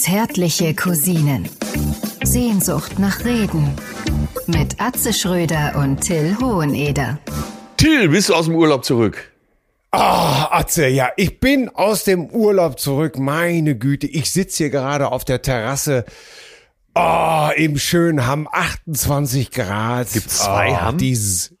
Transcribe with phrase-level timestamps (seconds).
[0.00, 1.46] Zärtliche Cousinen.
[2.24, 3.76] Sehnsucht nach Reden.
[4.46, 7.18] Mit Atze Schröder und Till Hoheneder.
[7.76, 9.30] Till, bist du aus dem Urlaub zurück?
[9.90, 13.18] Ah, Atze, ja, ich bin aus dem Urlaub zurück.
[13.18, 16.06] Meine Güte, ich sitze hier gerade auf der Terrasse.
[16.94, 20.10] Oh, im schönen Hamm, 28 Grad.
[20.14, 20.96] Gibt's zwei oh, Hamm?
[20.96, 21.54] Dieses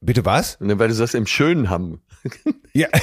[0.00, 0.56] Bitte was?
[0.60, 2.00] Ne, weil du sagst, im Schönen Hamm.
[2.72, 2.86] Ja.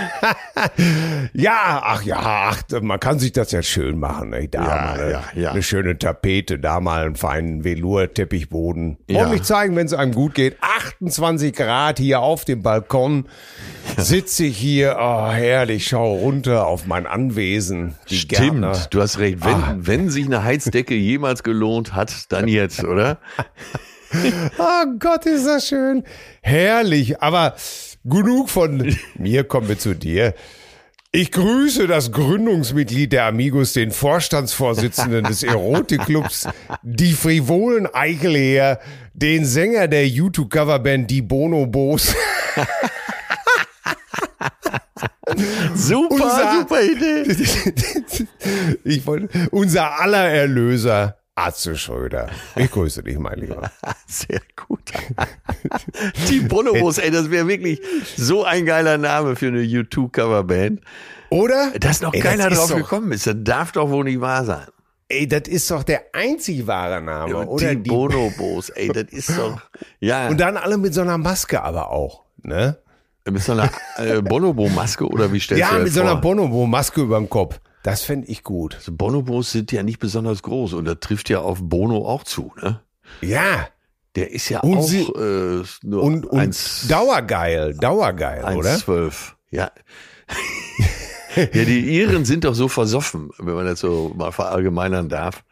[1.32, 4.30] ja, ach ja, ach, man kann sich das ja schön machen.
[4.30, 4.48] Ne?
[4.48, 5.50] Da Ja, mal eine, ja, ja.
[5.52, 8.98] eine schöne Tapete, da mal einen feinen Velour-Teppichboden.
[9.08, 9.20] Ja.
[9.20, 10.56] Ordentlich zeigen, wenn es einem gut geht.
[10.60, 13.26] 28 Grad hier auf dem Balkon.
[13.96, 17.94] Sitze ich hier, oh, herrlich, schau runter auf mein Anwesen.
[18.06, 18.86] Stimmt, Gärtner.
[18.90, 19.44] du hast recht.
[19.44, 19.74] Wenn, Ah.
[19.78, 23.18] wenn sich eine Heizdecke jemals gelohnt hat, dann jetzt, oder?
[24.58, 26.02] Oh Gott, ist das schön.
[26.42, 27.54] Herrlich, aber
[28.04, 30.34] genug von mir, kommen wir zu dir.
[31.12, 36.46] Ich grüße das Gründungsmitglied der Amigos, den Vorstandsvorsitzenden des Erotikclubs,
[36.84, 38.78] die frivolen Eichelheer,
[39.12, 42.14] den Sänger der YouTube-Coverband Die Bonobos,
[45.74, 47.24] Super, Unser- super Idee.
[48.84, 52.28] ich wollte, unser aller Erlöser, Atze Schröder.
[52.56, 53.70] Ich grüße dich, mein Lieber.
[54.06, 54.80] Sehr gut.
[56.28, 57.80] Die Bonobos, ey, das wäre wirklich
[58.16, 60.80] so ein geiler Name für eine U2-Coverband.
[61.30, 61.72] Oder?
[61.78, 64.20] Dass noch Ey, keiner das ist drauf doch- gekommen ist, das darf doch wohl nicht
[64.20, 64.66] wahr sein.
[65.08, 67.74] Ey, das ist doch der einzig wahre Name, oder?
[67.74, 69.60] die Bonobos, ey, das ist doch,
[70.00, 72.76] ja, Und dann alle mit so einer Maske aber auch, ne?
[73.28, 76.16] mit so einer äh, Bonobo-Maske oder wie stellst Ja, du dir mit das so einer?
[76.16, 77.60] Bonobo-Maske über dem Kopf.
[77.82, 78.74] Das fände ich gut.
[78.76, 82.52] Also Bonobos sind ja nicht besonders groß und das trifft ja auf Bono auch zu,
[82.60, 82.80] ne?
[83.22, 83.68] Ja.
[84.16, 88.74] Der ist ja Und auch sie- äh, nur Und, und eins- dauergeil, dauergeil, oder?
[88.74, 89.34] 1,12.
[89.50, 89.70] Ja.
[91.36, 95.44] ja, die Iren sind doch so versoffen, wenn man das so mal verallgemeinern darf.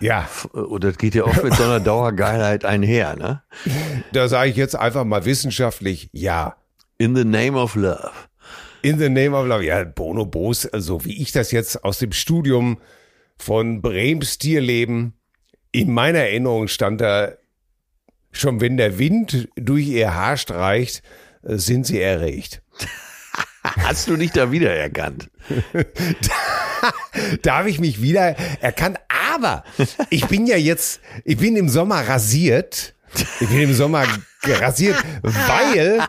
[0.00, 3.42] Ja, Und das geht ja auch mit so einer Dauergeilheit einher, ne?
[4.12, 6.56] da sage ich jetzt einfach mal wissenschaftlich, ja.
[6.96, 8.10] In the name of love.
[8.82, 9.64] In the name of love.
[9.64, 12.80] Ja, Bonobos, also wie ich das jetzt aus dem Studium
[13.36, 15.14] von Brems Tierleben,
[15.72, 17.32] in meiner Erinnerung stand da,
[18.32, 21.02] schon wenn der Wind durch ihr Haar streicht,
[21.42, 22.62] sind sie erregt.
[23.62, 25.30] Hast du dich da wiedererkannt?
[27.42, 28.98] da habe ich mich wieder erkannt.
[29.32, 29.64] Aber
[30.08, 32.94] ich bin ja jetzt, ich bin im Sommer rasiert.
[33.40, 34.04] Ich bin im Sommer
[34.44, 36.00] rasiert, weil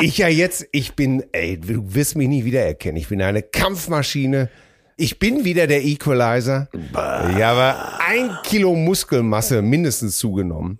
[0.00, 2.96] ich ja jetzt, ich bin, ey, du wirst mich nicht wiedererkennen.
[2.96, 4.48] Ich bin eine Kampfmaschine.
[4.96, 6.68] Ich bin wieder der Equalizer.
[6.72, 7.74] Ich habe
[8.06, 10.78] ein Kilo Muskelmasse mindestens zugenommen.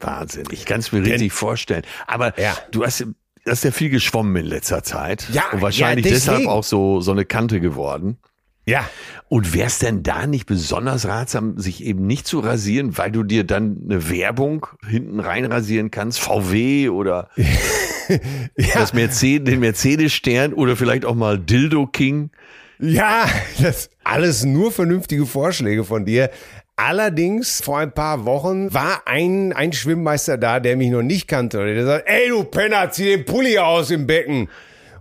[0.00, 0.44] Wahnsinn.
[0.50, 1.82] Ich kann es mir richtig vorstellen.
[2.06, 2.56] Aber Ja.
[2.70, 3.04] du hast,
[3.48, 5.26] hast ja viel geschwommen in letzter Zeit.
[5.32, 8.18] Ja, Und wahrscheinlich ja, deshalb auch so, so eine Kante geworden.
[8.66, 8.88] Ja.
[9.28, 13.22] Und wäre es denn da nicht besonders ratsam, sich eben nicht zu rasieren, weil du
[13.22, 17.28] dir dann eine Werbung hinten reinrasieren kannst, VW oder
[18.74, 22.30] das Mercedes, den Mercedes-Stern oder vielleicht auch mal Dildo King?
[22.78, 23.26] Ja,
[23.60, 26.30] das alles nur vernünftige Vorschläge von dir.
[26.76, 31.60] Allerdings, vor ein paar Wochen war ein, ein Schwimmmeister da, der mich noch nicht kannte.
[31.60, 34.48] Und der sagt, ey du Penner, zieh den Pulli aus im Becken.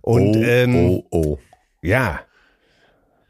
[0.01, 1.37] Und ähm, oh, oh.
[1.81, 2.21] ja.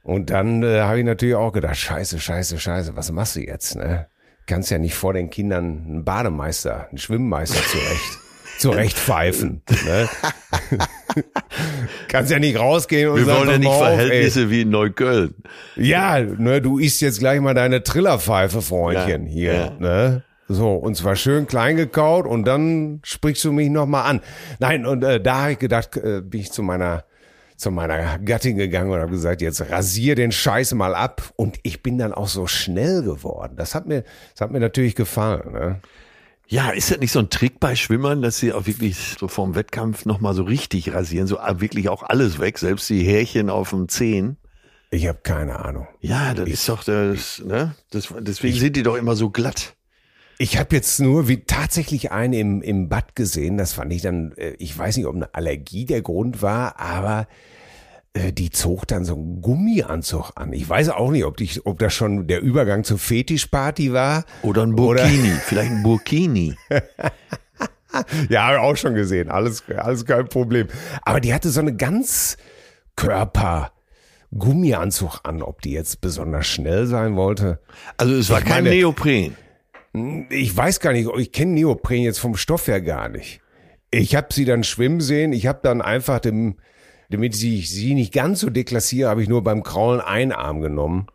[0.05, 3.75] Und dann äh, habe ich natürlich auch gedacht, scheiße, scheiße, scheiße, was machst du jetzt?
[3.75, 4.05] Ne?
[4.45, 8.19] Kannst ja nicht vor den Kindern einen Bademeister, einen Schwimmmeister zurecht,
[8.59, 9.63] zurecht pfeifen.
[9.83, 10.07] Ne?
[12.07, 13.95] Kannst ja nicht rausgehen und Wir sagen, wollen ja nicht auf, ey.
[13.97, 15.33] Verhältnisse wie in Neukölln.
[15.75, 19.71] Ja, ne, du isst jetzt gleich mal deine Trillerpfeife, Freundchen, Ja, hier, ja.
[19.79, 20.23] ne?
[20.47, 24.21] So, und zwar schön klein gekaut und dann sprichst du mich nochmal an.
[24.59, 27.05] Nein, und äh, da habe ich gedacht, äh, bin ich zu meiner
[27.55, 31.33] zu meiner Gattin gegangen und habe gesagt, jetzt rasier den Scheiß mal ab.
[31.35, 33.55] Und ich bin dann auch so schnell geworden.
[33.55, 35.53] Das hat mir, das hat mir natürlich gefallen.
[35.53, 35.81] Ne?
[36.47, 39.55] Ja, ist das nicht so ein Trick bei Schwimmern, dass sie auch wirklich so vorm
[39.55, 43.71] Wettkampf nochmal so richtig rasieren, so ah, wirklich auch alles weg, selbst die Härchen auf
[43.71, 44.37] dem Zehen?
[44.91, 45.87] Ich habe keine Ahnung.
[46.01, 47.75] Ja, das ist doch das, ne?
[47.89, 49.75] Das, deswegen sind die doch immer so glatt.
[50.37, 53.57] Ich habe jetzt nur wie tatsächlich einen im, im Bad gesehen.
[53.57, 57.27] Das fand ich dann, äh, ich weiß nicht, ob eine Allergie der Grund war, aber
[58.13, 60.51] äh, die zog dann so einen Gummianzug an.
[60.51, 64.25] Ich weiß auch nicht, ob, die, ob das schon der Übergang zur Fetischparty war.
[64.41, 66.55] Oder ein Burkini, vielleicht ein Burkini.
[68.27, 69.29] Ja, habe ich auch schon gesehen.
[69.31, 70.67] Alles, alles kein Problem.
[71.03, 72.35] Aber die hatte so eine ganz
[72.97, 73.71] Körper
[74.37, 77.59] Gummianzug an, ob die jetzt besonders schnell sein wollte.
[77.95, 79.37] Also es war Ich kein meine- Neopren.
[80.29, 83.41] Ich weiß gar nicht, ich kenne Neopren jetzt vom Stoff her gar nicht.
[83.91, 85.31] Ich habe sie dann schwimmen sehen.
[85.33, 86.57] Ich habe dann einfach, dem,
[87.09, 91.07] damit ich sie nicht ganz so deklassiere, habe ich nur beim Kraulen einen Arm genommen.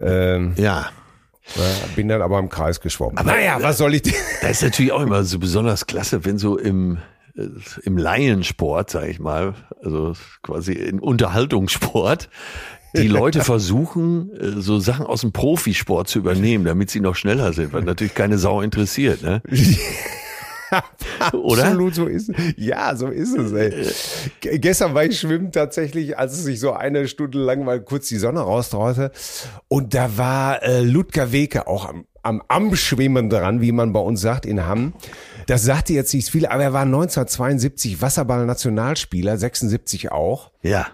[0.00, 0.90] Ähm, Ja.
[1.96, 3.18] bin dann aber im Kreis geschwommen.
[3.18, 4.14] Aber naja, was soll ich dir?
[4.40, 6.98] Da ist natürlich auch immer so besonders klasse, wenn so im,
[7.36, 7.46] äh,
[7.82, 12.28] im Laiensport, sag ich mal, also quasi im Unterhaltungssport,
[12.94, 17.52] die Leute versuchen, äh, so Sachen aus dem Profisport zu übernehmen, damit sie noch schneller
[17.52, 19.42] sind, weil natürlich keine Sau interessiert, ne?
[21.32, 21.64] Oder?
[21.64, 22.36] Absolut, so ist es.
[22.56, 24.58] Ja, so ist es, ey.
[24.58, 28.16] Gestern war ich schwimmen tatsächlich, als es sich so eine Stunde lang mal kurz die
[28.16, 29.12] Sonne raustraute.
[29.68, 34.00] Und da war äh, Ludger Weke auch am, am, am Schwimmen dran, wie man bei
[34.00, 34.94] uns sagt, in Hamm.
[35.46, 40.52] Das sagte jetzt nicht viel, aber er war 1972 Wasserball-Nationalspieler, 76 auch.
[40.62, 40.86] Ja.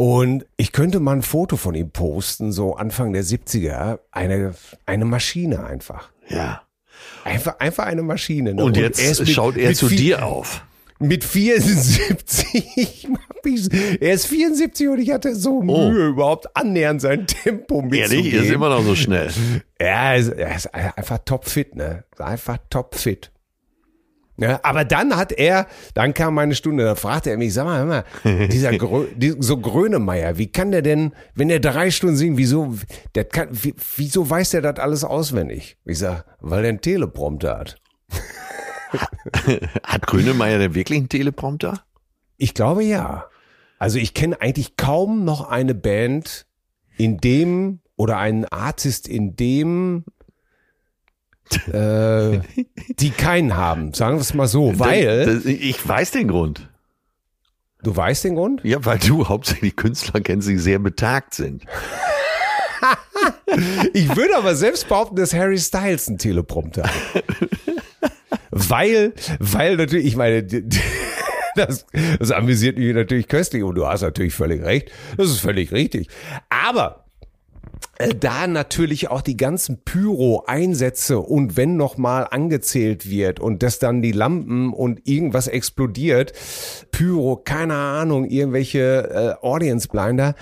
[0.00, 3.98] Und ich könnte mal ein Foto von ihm posten, so Anfang der 70er.
[4.10, 4.54] Eine,
[4.86, 6.08] eine Maschine einfach.
[6.26, 6.62] Ja.
[7.24, 8.54] Einfach, einfach eine Maschine.
[8.54, 8.64] Ne?
[8.64, 10.64] Und jetzt er mit- schaut er zu viel- dir auf.
[11.00, 13.08] Mit 74.
[13.28, 13.68] hab ich-
[14.00, 15.90] er ist 74 und ich hatte so Oh.
[15.90, 18.10] Mühe, überhaupt annähernd sein Tempo mitzugehen.
[18.24, 19.28] Ehrlich, er ist immer noch so schnell.
[19.78, 22.04] Ja, er ist, er ist einfach topfit, ne?
[22.18, 23.30] Einfach topfit.
[24.40, 27.78] Ja, aber dann hat er, dann kam meine Stunde, da fragte er mich, sag mal,
[27.78, 29.06] hör mal, dieser Grö,
[29.38, 32.74] so Grönemeyer, wie kann der denn, wenn er drei Stunden singt, wieso,
[33.14, 35.76] der kann, wie, wieso weiß der das alles auswendig?
[35.84, 37.76] Ich sag, weil er einen Teleprompter hat.
[39.84, 41.84] Hat Grönemeyer denn wirklich einen Teleprompter?
[42.38, 43.26] Ich glaube ja.
[43.78, 46.46] Also ich kenne eigentlich kaum noch eine Band,
[46.96, 50.04] in dem oder einen Artist, in dem
[51.68, 52.40] äh,
[52.98, 53.92] die keinen haben.
[53.94, 56.68] Sagen wir es mal so, weil Das, das, ich weiß den Grund.
[57.82, 58.60] du weißt den Grund.
[58.64, 61.64] Ja, weil du hauptsächlich Künstler kennst, die sehr betagt sind.
[63.92, 67.24] Ich würde aber selbst behaupten, dass Harry Styles einen Teleprompter hat.
[68.50, 70.42] weil, weil natürlich, ich meine,
[71.56, 71.84] das,
[72.18, 74.90] das amüsiert mich natürlich köstlich und du hast natürlich völlig recht.
[75.16, 76.08] Das ist völlig richtig.
[76.48, 77.04] Aber
[78.18, 84.02] da natürlich auch die ganzen Pyro-Einsätze und wenn noch mal angezählt wird und dass dann
[84.02, 86.32] die Lampen und irgendwas explodiert,
[86.92, 90.34] Pyro, keine Ahnung, irgendwelche äh, Audience-Blinder,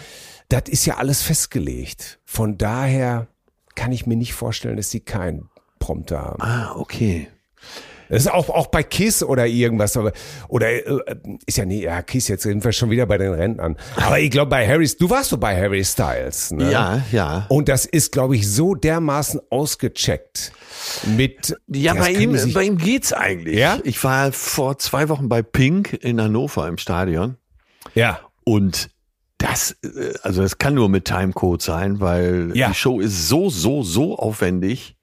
[0.49, 2.21] das ist ja alles festgelegt.
[2.25, 3.27] Von daher
[3.75, 5.49] kann ich mir nicht vorstellen, dass sie keinen
[5.79, 6.43] Prompter haben.
[6.43, 7.29] Ah, okay.
[8.09, 10.13] Das ist auch, auch bei Kiss oder irgendwas, aber,
[10.49, 11.17] oder, äh,
[11.47, 13.77] ist ja nie, ja, Kiss, jetzt sind wir schon wieder bei den Rentnern.
[13.97, 16.71] Aber ich glaube, bei Harry, du warst so bei Harry Styles, ne?
[16.73, 17.47] Ja, ja.
[17.49, 20.53] Und das ist, glaube ich, so dermaßen ausgecheckt
[21.17, 21.57] mit.
[21.67, 23.59] Ja, bei ihm, sich- bei ihm geht's eigentlich.
[23.59, 23.79] Ja?
[23.85, 27.37] Ich war vor zwei Wochen bei Pink in Hannover im Stadion
[27.95, 28.21] Ja.
[28.45, 28.91] und
[29.39, 32.69] das, äh, also das kann nur mit Timecode sein, weil Ja.
[32.69, 34.97] die Show ist so, so, so aufwendig.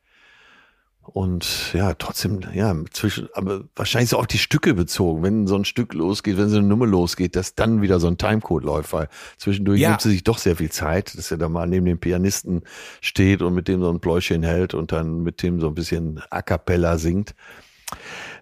[1.07, 5.23] Und ja, trotzdem, ja, zwischen, aber wahrscheinlich so auf die Stücke bezogen.
[5.23, 8.17] Wenn so ein Stück losgeht, wenn so eine Nummer losgeht, dass dann wieder so ein
[8.17, 9.07] Timecode läuft, weil
[9.37, 9.89] zwischendurch Ja.
[9.89, 12.63] nimmt sie sich doch sehr viel Zeit, dass er da mal neben dem Pianisten
[13.01, 16.21] steht und mit dem so ein Pläuschen hält und dann mit dem so ein bisschen
[16.31, 17.35] A cappella singt.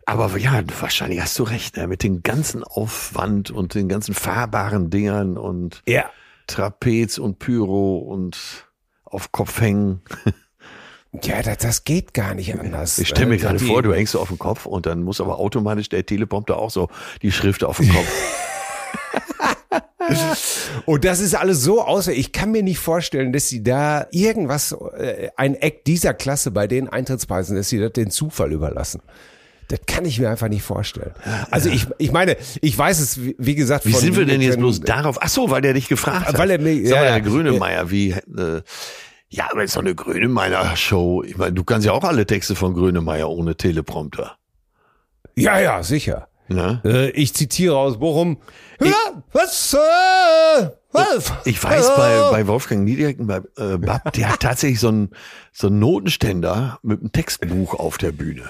[0.06, 1.88] Aber ja, wahrscheinlich hast du recht, ne?
[1.88, 6.06] mit dem ganzen Aufwand und den ganzen fahrbaren Dingern und Ja.
[6.48, 8.68] Trapez und Pyro und
[9.06, 10.02] auf Kopf hängen.
[11.22, 12.98] Ja, das, das geht gar nicht anders.
[12.98, 15.22] Ich stelle mir Äh, gerade vor, du hängst so auf dem Kopf und dann muss
[15.22, 16.90] aber automatisch der Teleprompter auch so
[17.22, 18.08] die Schrift auf dem Kopf.
[20.86, 24.76] Und das ist alles so außer, ich kann mir nicht vorstellen, dass sie da irgendwas,
[24.98, 29.02] äh, ein Act dieser Klasse bei den Eintrittspreisen, dass sie das den Zufall überlassen.
[29.70, 31.14] Das kann ich mir einfach nicht vorstellen.
[31.50, 34.82] Also ich, ich meine, ich weiß es, wie, gesagt, Wie sind wir denn jetzt bloß
[34.82, 35.18] darauf?
[35.22, 36.38] Ach so, weil der dich gefragt hat.
[36.38, 37.12] Weil er mich- ja, mal, ja.
[37.12, 38.62] Herr Grönemeyer, wie, äh,
[39.34, 41.24] ja, aber ist doch eine Grönemeyer-Show.
[41.24, 44.38] Ich meine, du kannst ja auch alle Texte von Grönemeyer ohne Teleprompter.
[45.36, 46.28] Ja, ja, sicher.
[46.50, 46.82] Ne?
[46.86, 48.38] Äh, ich zitiere aus Bochum.
[48.80, 49.74] Ja, was?
[49.74, 51.34] Äh, was?
[51.46, 55.10] Ich weiß bei, bei Wolfgang Niedecken, bei äh, Bab, der hat tatsächlich so einen,
[55.52, 58.48] so einen Notenständer mit einem Textbuch auf der Bühne.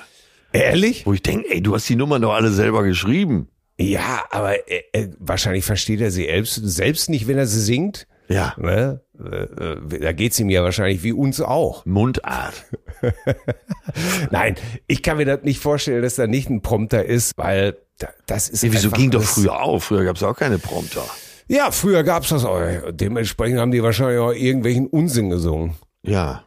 [0.51, 1.05] Ehrlich?
[1.05, 3.47] Wo ich denke, ey, du hast die Nummern doch alle selber geschrieben.
[3.79, 8.05] Ja, aber äh, äh, wahrscheinlich versteht er sie selbst, selbst nicht, wenn er sie singt.
[8.33, 9.01] Ja, Ne?
[9.19, 11.85] Äh, äh, da geht's ihm ja wahrscheinlich wie uns auch.
[11.85, 12.65] Mundart.
[14.31, 14.55] Nein,
[14.87, 18.49] ich kann mir das nicht vorstellen, dass da nicht ein Prompter ist, weil da- das
[18.49, 19.79] ist Ja, wieso ging doch früher auch?
[19.79, 21.03] Früher gab es auch keine Prompter.
[21.47, 22.59] Ja, früher gab's das auch.
[22.91, 25.75] Dementsprechend haben die wahrscheinlich auch irgendwelchen Unsinn gesungen.
[26.01, 26.45] Ja.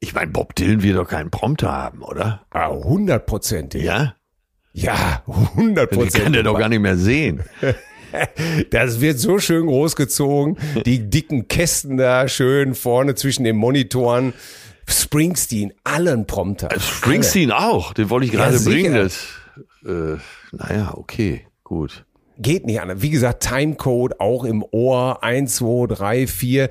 [0.00, 2.44] Ich meine, Bob Dylan wird doch keinen Prompter haben, oder?
[2.50, 3.82] Ah, hundertprozentig.
[3.84, 4.14] Ja?
[4.72, 6.32] Ja, Den kann hundertprozentig.
[6.32, 7.42] der doch gar nicht mehr sehen.
[8.70, 10.56] Das wird so schön großgezogen.
[10.86, 14.32] Die dicken Kästen da schön vorne zwischen den Monitoren.
[14.86, 16.68] Springsteen, allen Prompter.
[16.78, 18.70] Springsteen auch, den wollte ich gerade sicher.
[18.70, 18.94] bringen.
[18.94, 19.26] Das,
[19.86, 20.18] äh,
[20.52, 22.04] naja, okay, gut.
[22.36, 23.00] Geht nicht anders.
[23.00, 25.22] Wie gesagt, Timecode auch im Ohr.
[25.22, 26.68] 1, 2, 3, 4.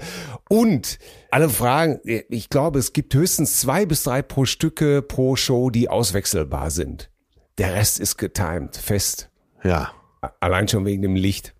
[0.49, 0.99] Und
[1.31, 5.89] alle Fragen, ich glaube, es gibt höchstens zwei bis drei pro Stücke pro Show, die
[5.89, 7.09] auswechselbar sind.
[7.57, 9.29] Der Rest ist getimed, fest.
[9.63, 9.91] Ja.
[10.39, 11.53] Allein schon wegen dem Licht.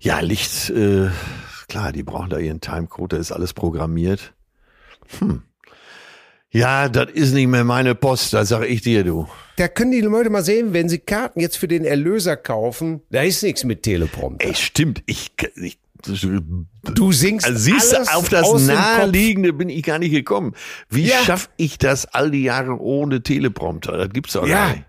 [0.00, 1.08] Ja, Licht, äh,
[1.68, 4.34] klar, die brauchen da ihren Timecode, da ist alles programmiert.
[5.18, 5.42] Hm.
[6.50, 9.26] Ja, das ist nicht mehr meine Post, das sage ich dir, du.
[9.56, 13.22] Da können die Leute mal sehen, wenn sie Karten jetzt für den Erlöser kaufen, da
[13.22, 14.46] ist nichts mit Teleprompter.
[14.46, 15.78] Ey, stimmt, ich, ich
[16.94, 18.66] Du singst also siehst alles du, auf das.
[18.66, 20.52] Naheliegende bin ich gar nicht gekommen.
[20.90, 21.16] Wie Ja.
[21.24, 23.96] schaff ich das all die Jahre ohne Teleprompter?
[23.96, 24.84] Das gibt's doch gar Ja, nicht.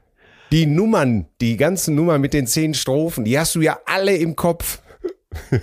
[0.56, 4.36] Die Nummern, die ganzen Nummern mit den zehn Strophen, die hast du ja alle im
[4.38, 4.80] Kopf.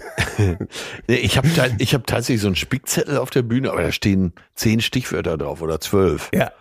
[1.06, 4.82] Ich habe ich hab tatsächlich so einen Spickzettel auf der Bühne, aber da stehen zehn
[4.82, 6.28] Stichwörter drauf oder zwölf.
[6.34, 6.52] Ja.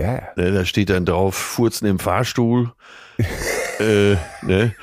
[0.00, 2.72] Ja, Ne, da steht dann drauf, Furzen im Fahrstuhl,
[3.78, 4.74] äh, ne,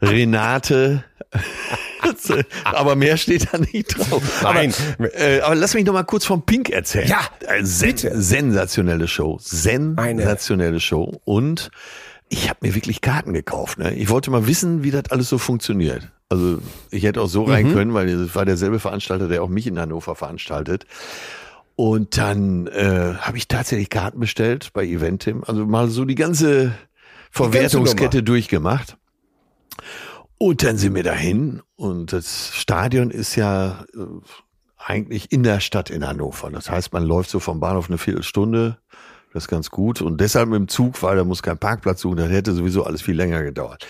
[0.00, 1.04] Renate,
[2.64, 4.42] aber mehr steht da nicht drauf.
[4.44, 4.72] Nein.
[4.98, 7.08] Aber, äh, aber lass mich noch mal kurz vom Pink erzählen.
[7.08, 8.22] Ja, Äh, sen bitte.
[8.22, 11.70] sensationelle Show, sensationelle Show und
[12.32, 13.78] ich habe mir wirklich Karten gekauft.
[13.78, 13.92] Ne?
[13.94, 16.10] Ich wollte mal wissen, wie das alles so funktioniert.
[16.30, 16.60] Also
[16.90, 17.72] ich hätte auch so rein Mhm.
[17.74, 20.86] können, weil es war derselbe Veranstalter, der auch mich in Hannover veranstaltet.
[21.76, 25.44] Und dann äh, habe ich tatsächlich Karten bestellt bei Eventim.
[25.46, 26.72] Also mal so die ganze
[27.30, 28.96] Verwertungskette durchgemacht.
[30.38, 33.98] Und dann sind wir dahin und das Stadion ist ja äh,
[34.78, 36.50] eigentlich in der Stadt in Hannover.
[36.50, 38.78] Das heißt, man läuft so vom Bahnhof eine Viertelstunde.
[39.32, 40.02] Das ist ganz gut.
[40.02, 42.16] Und deshalb mit dem Zug, weil da muss kein Parkplatz suchen.
[42.16, 43.86] Das hätte sowieso alles viel länger gedauert.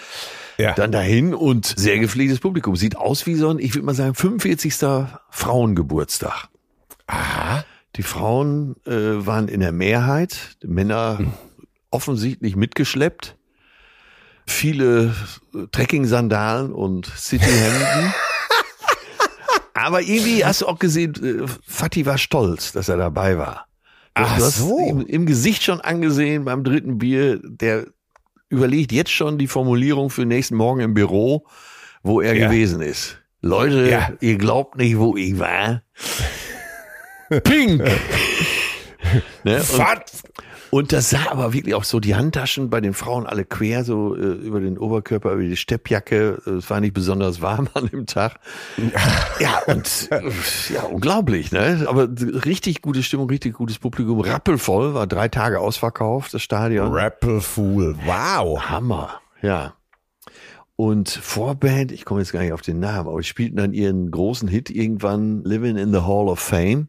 [0.57, 0.73] ja.
[0.75, 2.77] Dann dahin und sehr gepflegtes Publikum.
[2.77, 4.75] Sieht aus wie so ein, ich würde mal sagen, 45.
[5.31, 6.49] Frauengeburtstag.
[7.07, 7.65] Aha.
[7.97, 8.91] Die Frauen äh,
[9.27, 11.19] waren in der Mehrheit, die Männer
[11.91, 13.37] offensichtlich mitgeschleppt.
[14.47, 15.15] Viele
[15.55, 18.15] äh, Trekking-Sandalen und Cityhemden.
[19.75, 23.67] Aber irgendwie hast du auch gesehen, äh, Fatih war stolz, dass er dabei war.
[24.15, 24.79] Ach du hast so.
[24.89, 27.87] im, im Gesicht schon angesehen beim dritten Bier, der
[28.49, 31.47] überlegt jetzt schon die Formulierung für nächsten Morgen im Büro,
[32.03, 32.49] wo er Ja.
[32.49, 33.19] gewesen ist.
[33.41, 34.13] Leute, Ja.
[34.21, 35.83] ihr glaubt nicht, wo ich war.
[37.45, 37.83] Pink!
[39.45, 39.61] ne?
[39.77, 40.23] Was?
[40.75, 44.17] Und das sah aber wirklich auch so, die Handtaschen bei den Frauen alle quer, so
[44.17, 46.41] äh, über den Oberkörper, über die Steppjacke.
[46.47, 48.41] Äh, Es war nicht besonders warm an dem Tag.
[49.39, 50.09] Ja, und
[50.73, 51.85] ja, unglaublich, ne?
[51.87, 52.09] Aber
[52.47, 56.91] richtig gute Stimmung, richtig gutes Publikum, rappelvoll, war drei Tage ausverkauft, das Stadion.
[56.91, 57.95] Rappelfool.
[58.07, 58.71] Wow.
[58.71, 59.75] Hammer, ja.
[60.77, 64.11] Und Vorband, ich komme jetzt gar nicht auf den Namen, aber die spielten dann ihren
[64.11, 66.89] großen Hit irgendwann, Living in the Hall of Fame.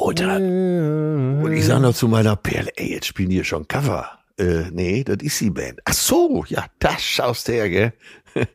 [0.00, 3.66] Und, dann, und ich sage noch zu meiner Perle, ey, jetzt spielen die hier schon
[3.66, 4.08] Cover.
[4.38, 5.80] Äh, nee, das ist die Band.
[5.84, 7.92] Ach so, ja, das schaust du her, gell?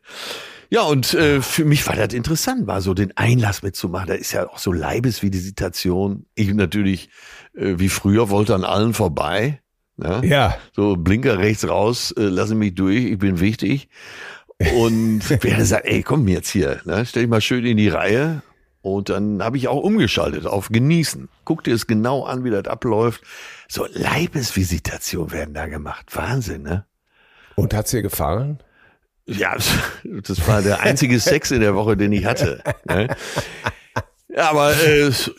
[0.69, 4.07] Ja, und äh, für mich war das interessant, mal so den Einlass mitzumachen.
[4.07, 6.25] Da ist ja auch so Leibesvisitation.
[6.33, 7.09] Ich natürlich,
[7.55, 9.61] äh, wie früher, wollte an allen vorbei.
[9.97, 10.21] Ne?
[10.23, 10.57] Ja.
[10.75, 13.87] So Blinker rechts raus, äh, lassen mich durch, ich bin wichtig.
[14.75, 17.05] Und wer sagt, ey, komm jetzt hier, ne?
[17.05, 18.41] stell dich mal schön in die Reihe.
[18.83, 21.29] Und dann habe ich auch umgeschaltet auf Genießen.
[21.45, 23.21] Guck dir es genau an, wie das abläuft.
[23.69, 26.13] So Leibesvisitation werden da gemacht.
[26.13, 26.85] Wahnsinn, ne?
[27.55, 28.59] Und hat's dir gefallen?
[29.25, 29.55] Ja,
[30.03, 32.61] das war der einzige Sex in der Woche, den ich hatte.
[32.83, 33.07] Ne?
[34.35, 35.31] Ja, aber äh, es,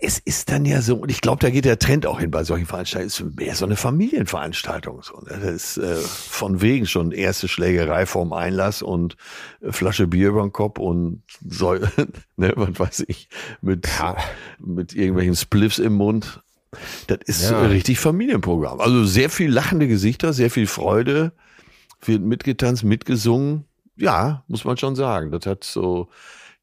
[0.00, 2.44] es ist dann ja so, und ich glaube, da geht der Trend auch hin bei
[2.44, 5.02] solchen Veranstaltungen, es ist mehr so eine Familienveranstaltung.
[5.02, 5.38] So, ne?
[5.42, 9.16] Das ist äh, von wegen schon erste Schlägerei vorm Einlass und
[9.62, 11.72] äh, Flasche Bier über den Kopf und so,
[12.36, 13.28] ne, was weiß ich,
[13.62, 14.16] mit, Ja.
[14.58, 16.42] mit irgendwelchen Spliffs im Mund.
[17.06, 17.62] Das ist Ja.
[17.62, 18.78] richtig Familienprogramm.
[18.80, 21.32] Also sehr viel lachende Gesichter, sehr viel Freude,
[22.04, 23.64] wird mitgetanzt, mitgesungen.
[23.96, 25.30] Ja, muss man schon sagen.
[25.30, 26.08] Das hat so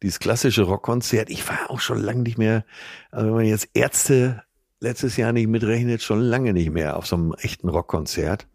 [0.04, 1.30] dieses klassische Rockkonzert.
[1.30, 2.66] Ich war auch schon lange nicht mehr,
[3.12, 4.44] also wenn man jetzt Ärzte
[4.80, 8.48] letztes Jahr nicht mitrechnet, schon lange nicht mehr auf so einem echten Rockkonzert.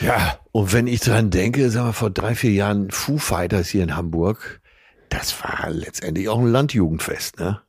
[0.00, 0.38] Ja.
[0.52, 3.96] Und wenn ich dran denke, sagen wir vor drei, vier Jahren Foo Fighters hier in
[3.96, 4.60] Hamburg,
[5.08, 7.60] das war letztendlich auch ein Landjugendfest, ne?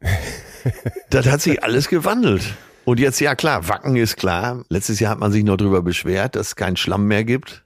[1.10, 2.54] das hat sich alles gewandelt.
[2.84, 4.64] Und jetzt, ja klar, Wacken ist klar.
[4.68, 7.64] Letztes Jahr hat man sich noch drüber beschwert, dass es keinen Schlamm mehr gibt.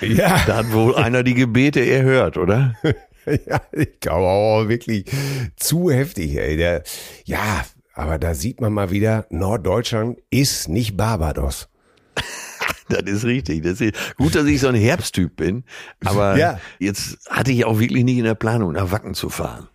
[0.00, 0.42] Ja.
[0.46, 2.74] Da hat wohl einer die Gebete erhört, oder?
[3.46, 5.06] Ja, ich glaube auch wirklich
[5.56, 6.56] zu heftig, ey.
[6.56, 6.82] Der,
[7.24, 7.64] ja,
[7.94, 11.68] aber da sieht man mal wieder, Norddeutschland ist nicht Barbados.
[12.88, 13.62] Das ist richtig.
[13.62, 15.64] Das ist gut, dass ich so ein Herbsttyp bin.
[16.04, 16.60] Aber Ja.
[16.78, 19.68] jetzt hatte ich auch wirklich nicht in der Planung, nach Wacken zu fahren.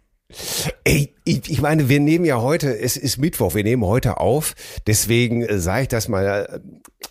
[0.84, 4.54] Ey, ich, ich meine, wir nehmen ja heute, es ist Mittwoch, wir nehmen heute auf,
[4.86, 6.62] deswegen äh, sage ich das mal,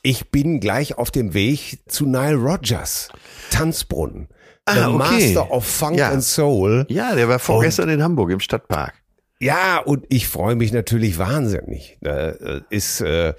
[0.03, 3.09] ich bin gleich auf dem Weg zu Nile Rogers,
[3.51, 4.29] Tanzbrunnen.
[4.69, 4.97] Ah, okay.
[4.99, 6.11] Master of Funk Ja.
[6.11, 6.87] and Soul.
[6.89, 8.95] Ja, der war vorgestern in Hamburg im Stadtpark.
[9.41, 11.97] Ja, und ich freue mich natürlich wahnsinnig.
[12.05, 13.35] Äh, Ist äh,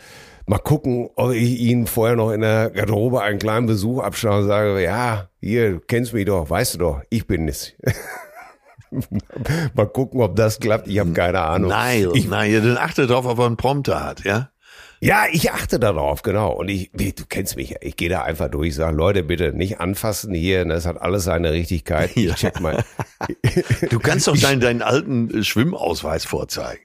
[0.46, 4.48] mal gucken, ob ich ihn vorher noch in der Garderobe einen kleinen Besuch abschaue und
[4.48, 7.74] sage, ja, hier, du kennst mich doch, weißt du doch, ich bin es.
[9.76, 10.88] mal gucken, ob das klappt.
[10.88, 11.70] Ich habe keine Ahnung.
[11.70, 14.50] Nein, Ich, nein, dann achte drauf, ob er einen Prompter hat, ja?
[15.02, 16.52] Ja, ich achte darauf, genau.
[16.52, 20.34] Und ich, du kennst mich, ich gehe da einfach durch, sage, Leute, bitte nicht anfassen
[20.34, 22.12] hier, das hat alles seine Richtigkeit.
[22.16, 22.36] Ich Ja.
[22.36, 22.84] check mal.
[23.90, 26.82] Du kannst doch deinen, deinen alten äh, Schwimmausweis vorzeigen.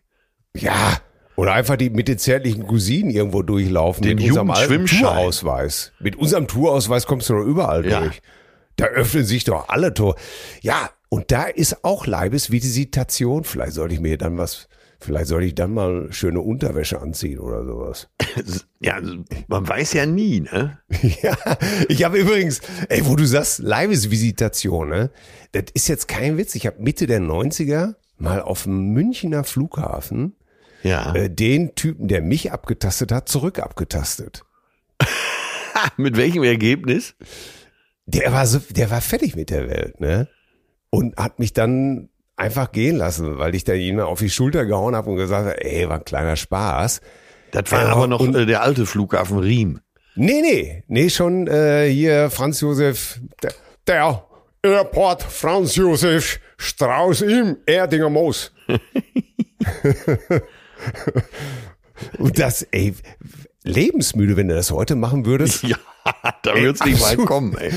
[0.57, 0.99] Ja,
[1.37, 4.03] oder einfach die mit den zärtlichen Cousinen irgendwo durchlaufen.
[4.05, 4.87] Den mit unserem alten.
[4.87, 5.93] Tourausweis.
[5.99, 8.01] Mit unserem Tourausweis kommst du doch überall Ja.
[8.03, 8.23] durch.
[8.77, 10.17] Da öffnen sich doch alle Tore.
[10.61, 13.45] Ja, und da ist auch Leibesvisitation.
[13.45, 14.69] Vielleicht sollte ich mir dann was,
[15.05, 18.09] vielleicht sollte ich dann mal schöne Unterwäsche anziehen oder sowas.
[18.81, 19.01] Ja,
[19.49, 20.79] man weiß ja nie, ne?
[21.23, 21.37] Ja,
[21.89, 25.11] ich habe übrigens, ey, wo du sagst, Leibesvisitation, ne?
[25.53, 26.55] Das ist jetzt kein Witz.
[26.55, 30.35] Ich habe Mitte der 90er mal auf dem Münchner Flughafen
[30.83, 31.15] Ja.
[31.15, 34.45] äh, den Typen, der mich abgetastet hat, zurück abgetastet.
[35.97, 37.15] Mit welchem Ergebnis?
[38.07, 40.29] Der war so, der war fertig mit der Welt, ne?
[40.91, 44.97] Und hat mich dann einfach gehen lassen, weil ich da ihn auf die Schulter gehauen
[44.97, 47.01] habe und gesagt habe, ey, war ein kleiner Spaß.
[47.53, 49.81] Das war Ja, aber noch und- äh, der alte Flughafen Riem.
[50.17, 53.53] Nee, nee, nee, schon äh, hier Franz Josef, der,
[53.87, 54.25] der
[54.63, 58.53] Airport Franz Josef Strauß im Erdinger Moos.
[62.19, 62.95] und das, ey,
[63.65, 65.65] lebensmüde, wenn du das heute machen würdest.
[66.05, 67.27] Ja, da wird's nicht weit absolut.
[67.27, 67.73] kommen, ey.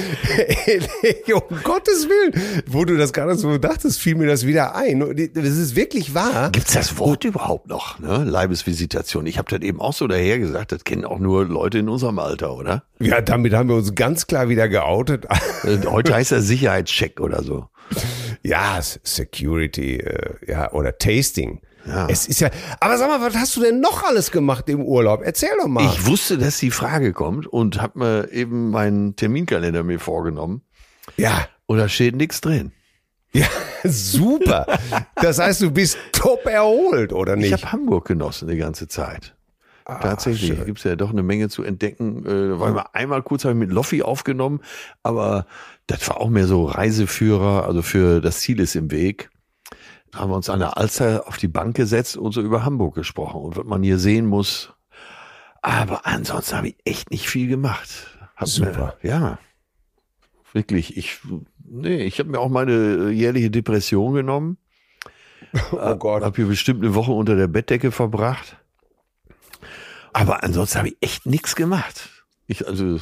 [0.65, 2.34] Ey, um Gottes Willen,
[2.65, 5.00] wo du das gerade so dachtest, fiel mir das wieder ein.
[5.34, 6.51] Das ist wirklich wahr.
[6.51, 8.25] Gibt's das Wort überhaupt noch, ne?
[8.25, 9.25] Leibesvisitation.
[9.27, 12.20] Ich habe das eben auch so daher gesagt, das kennen auch nur Leute in unserem
[12.20, 12.84] Alter, oder?
[13.00, 15.25] Ja, damit haben wir uns ganz klar wieder geoutet.
[15.63, 17.67] Äh, Heute heißt das Sicherheitscheck oder so.
[18.44, 21.62] Ja, Security, äh, ja, oder Tasting.
[21.88, 22.08] Ja.
[22.10, 25.21] Es ist ja, aber sag mal, was hast du denn noch alles gemacht im Urlaub?
[25.23, 25.86] Erzähl doch mal.
[25.86, 30.62] Ich wusste, dass die Frage kommt und habe mir eben meinen Terminkalender mir vorgenommen.
[31.15, 32.71] ja, Und da steht nichts drin.
[33.32, 33.45] ja,
[33.84, 34.65] super.
[35.15, 37.54] Das heißt, du bist top erholt, oder Ich nicht?
[37.54, 39.34] habe Hamburg genossen die ganze Zeit.
[39.86, 40.65] Tatsächlich, schön.
[40.65, 42.26] gibt's ja doch eine Menge zu entdecken.
[42.26, 44.60] Äh, weil wir einmal kurz habe ich mit Loffi aufgenommen,
[45.02, 45.45] aber
[45.88, 49.30] das war auch mehr so Reiseführer, also für das Ziel ist im Weg.
[50.15, 53.41] Haben wir uns an der Alster auf die Bank gesetzt und so über Hamburg gesprochen
[53.41, 54.74] und was man hier sehen muss.
[55.62, 57.89] Aber ansonsten habe ich echt nicht viel gemacht.
[58.36, 58.98] Hab Super.
[59.02, 59.39] Mir, ja,
[60.54, 60.98] wirklich.
[60.98, 61.20] Ich,
[61.63, 64.58] nee, ich habe mir auch meine jährliche Depression genommen.
[65.72, 66.24] oh Gott.
[66.24, 68.58] Hab hier bestimmt eine Woche unter der Bettdecke verbracht.
[70.13, 72.10] Aber ansonsten habe ich echt nichts gemacht.
[72.48, 73.00] Ich, also,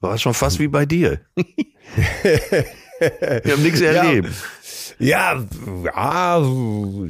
[0.00, 1.20] war schon fast wie bei dir.
[1.34, 1.44] ich
[3.52, 4.28] habe nichts erlebt.
[4.28, 4.34] Ja,
[5.00, 5.44] ja,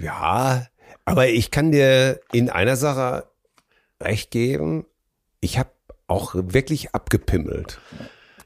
[0.03, 0.67] ja.
[1.05, 3.27] Aber ich kann dir in einer Sache
[4.01, 4.87] recht geben.
[5.41, 5.71] Ich habe
[6.07, 7.81] auch wirklich abgepimmelt.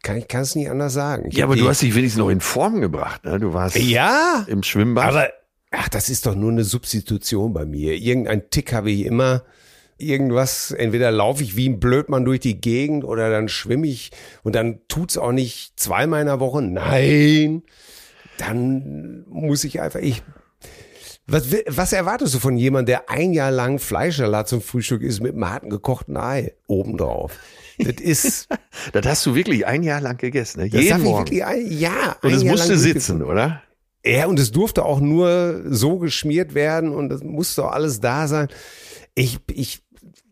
[0.03, 1.29] Kann ich kann es nicht anders sagen.
[1.29, 3.25] Ich Ja, aber du hast dich wenigstens noch in Form gebracht.
[3.25, 3.41] Ne?
[3.41, 5.07] Du warst ja, im Schwimmbad.
[5.07, 5.29] aber
[5.71, 7.95] ach, das ist doch nur eine Substitution bei mir.
[7.95, 9.43] Irgendein Tick habe ich immer.
[9.97, 14.11] Irgendwas, entweder laufe ich wie ein Blödmann durch die Gegend oder dann schwimme ich
[14.43, 16.63] und dann tut's auch nicht zweimal in der Woche.
[16.63, 17.63] Nein,
[18.39, 20.23] dann muss ich einfach, ich,
[21.27, 25.33] was, was erwartest du von jemandem, der ein Jahr lang Fleischsalat zum Frühstück isst mit
[25.33, 27.39] einem harten gekochten Ei obendrauf?
[27.79, 28.49] Das ist,
[28.93, 30.61] das hast du wirklich ein Jahr lang gegessen.
[30.63, 30.71] Ne?
[30.71, 31.25] das Jeden Morgen.
[31.27, 33.63] wirklich ein, ja, Und es musste sitzen, oder?
[34.07, 38.29] Ja, und es durfte auch nur so geschmiert werden und es musste auch alles da
[38.29, 38.49] sein.
[39.15, 39.83] Ich, ich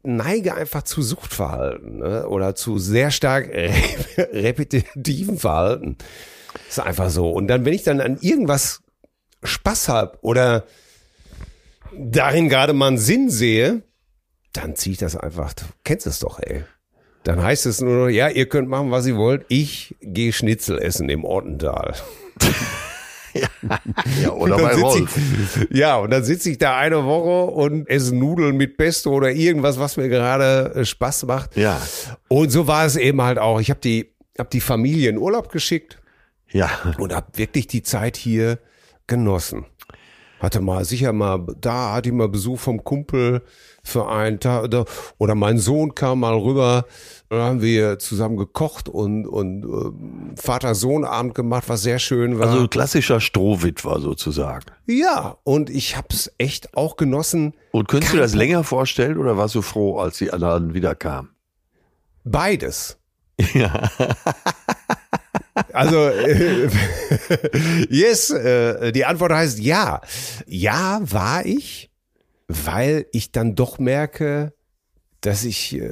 [0.02, 2.28] neige einfach zu Suchtverhalten ne?
[2.28, 5.96] oder zu sehr stark rep- repetitiven Verhalten.
[6.68, 7.30] Ist einfach so.
[7.30, 8.82] Und dann, wenn ich dann an irgendwas
[9.42, 10.64] Spaß hab oder
[11.96, 13.82] darin gerade mal einen Sinn sehe,
[14.52, 15.52] dann ziehe ich das einfach.
[15.54, 16.64] Du kennst es doch, ey.
[17.24, 19.44] Dann heißt es nur noch, ja, ihr könnt machen, was ihr wollt.
[19.48, 21.94] Ich gehe Schnitzel essen im Ortental.
[23.34, 25.16] Ja, oder bei Rolf.
[25.70, 29.30] Ich, ja, und dann sitze ich da eine Woche und esse Nudeln mit Pesto oder
[29.30, 31.56] irgendwas, was mir gerade äh, Spaß macht.
[31.56, 31.80] Ja,
[32.28, 33.58] Und so war es eben halt auch.
[33.60, 36.01] Ich habe die, hab die Familie in Urlaub geschickt
[36.52, 36.70] ja.
[36.98, 38.58] und habe wirklich die Zeit hier
[39.06, 39.66] genossen.
[40.42, 43.42] Hatte mal sicher mal, da hatte ich mal Besuch vom Kumpel
[43.84, 44.64] für einen Tag.
[44.64, 44.86] Oder,
[45.18, 46.84] oder mein Sohn kam mal rüber.
[47.28, 52.48] Da haben wir zusammen gekocht und, und äh, Vater-Sohn-Abend gemacht, was sehr schön war.
[52.48, 54.66] Also klassischer Strohwitwer sozusagen.
[54.86, 57.54] ja, und ich habe es echt auch genossen.
[57.70, 61.30] Und könntest du das länger vorstellen oder warst du froh, als die anderen wieder kamen?
[62.24, 62.98] Beides.
[63.54, 63.90] Ja.
[65.72, 66.68] Also, äh,
[67.88, 70.00] yes, äh, die Antwort heißt ja.
[70.46, 71.90] Ja, war ich,
[72.48, 74.52] weil ich dann doch merke,
[75.20, 75.88] dass ich äh,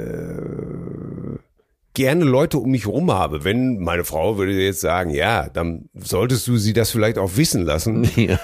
[1.94, 3.44] gerne Leute um mich rum habe.
[3.44, 7.62] Wenn meine Frau würde jetzt sagen, ja, dann solltest du sie das vielleicht auch wissen
[7.62, 8.04] lassen.
[8.16, 8.38] ja.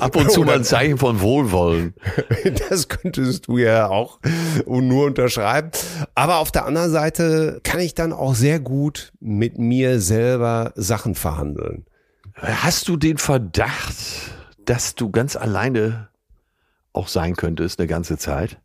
[0.00, 1.94] Ab und zu mal ein Zeichen von Wohlwollen.
[2.68, 4.18] Das könntest du ja auch
[4.66, 5.70] nur unterschreiben.
[6.14, 11.14] Aber auf der anderen Seite kann ich dann auch sehr gut mit mir selber Sachen
[11.14, 11.86] verhandeln.
[12.34, 13.96] Hast du den Verdacht,
[14.64, 16.08] dass du ganz alleine
[16.92, 18.58] auch sein könntest eine ganze Zeit?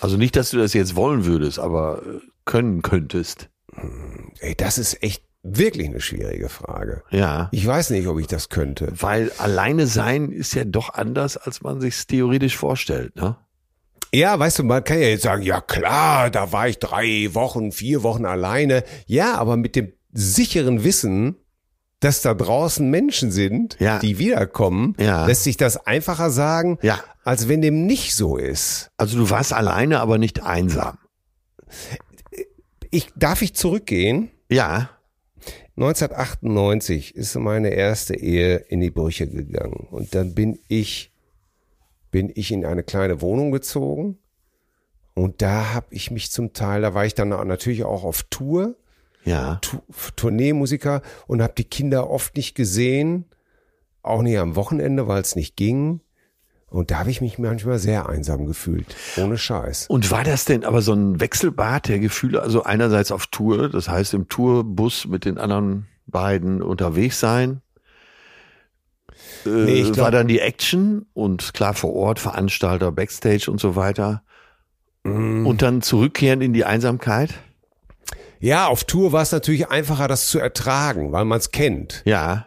[0.00, 3.48] Also nicht, dass du das jetzt wollen würdest, aber äh, können könntest.
[4.40, 7.02] Ey, das ist echt wirklich eine schwierige Frage.
[7.10, 7.48] Ja.
[7.52, 8.92] Ich weiß nicht, ob ich das könnte.
[9.00, 13.36] Weil alleine sein ist ja doch anders, als man sich theoretisch vorstellt, ne?
[14.14, 17.72] Ja, weißt du, man kann ja jetzt sagen, ja klar, da war ich drei Wochen,
[17.72, 18.84] vier Wochen alleine.
[19.06, 21.36] Ja, aber mit dem sicheren Wissen,
[22.00, 23.98] dass da draußen Menschen sind, Ja.
[24.00, 25.24] die wiederkommen, Ja.
[25.24, 27.00] lässt sich das einfacher sagen, Ja.
[27.24, 28.90] als wenn dem nicht so ist.
[28.98, 30.98] Also du warst alleine, aber nicht einsam.
[32.90, 34.30] Ich, darf ich zurückgehen?
[34.50, 34.90] Ja.
[35.76, 41.10] 1998 ist meine erste Ehe in die Brüche gegangen und dann bin ich
[42.10, 44.18] bin ich in eine kleine Wohnung gezogen
[45.14, 48.76] und da habe ich mich zum Teil, da war ich dann natürlich auch auf Tour,
[49.24, 49.56] Ja.
[49.62, 49.80] Tu-
[50.16, 53.24] Tourneemusiker und habe die Kinder oft nicht gesehen,
[54.02, 56.00] auch nicht am Wochenende, weil es nicht ging.
[56.72, 59.86] Und da habe ich mich manchmal sehr einsam gefühlt, ohne Scheiß.
[59.88, 62.40] Und war das denn aber so ein Wechselbad der Gefühle?
[62.42, 67.60] Also einerseits auf Tour, das heißt im Tourbus mit den anderen beiden unterwegs sein.
[69.44, 73.60] Äh, Nee, ich glaub- war dann die Action und klar vor Ort, Veranstalter, Backstage und
[73.60, 74.22] so weiter.
[75.04, 75.46] Mm.
[75.46, 77.34] Und dann zurückkehren in die Einsamkeit?
[78.40, 82.02] Ja, auf Tour war es natürlich einfacher, das zu ertragen, weil man es kennt.
[82.06, 82.46] Ja,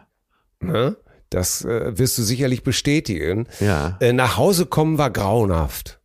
[0.58, 0.96] Ne?
[1.30, 3.48] Das äh, wirst du sicherlich bestätigen.
[3.60, 3.96] ja.
[4.00, 6.00] Äh, nach Hause kommen war grauenhaft.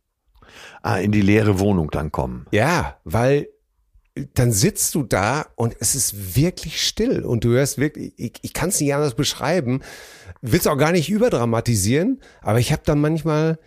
[0.82, 2.46] Ah, in die leere Wohnung dann kommen.
[2.50, 3.48] Ja, weil
[4.34, 8.52] dann sitzt du da und es ist wirklich still und du hörst wirklich, ich, ich
[8.52, 9.80] kann es nicht anders beschreiben,
[10.42, 13.58] willst auch gar nicht überdramatisieren, aber ich habe dann manchmal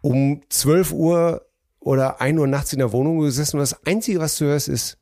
[0.00, 1.46] um 12 Uhr
[1.80, 4.98] oder 1 Uhr nachts in der Wohnung gesessen und das Einzige, was du hörst, ist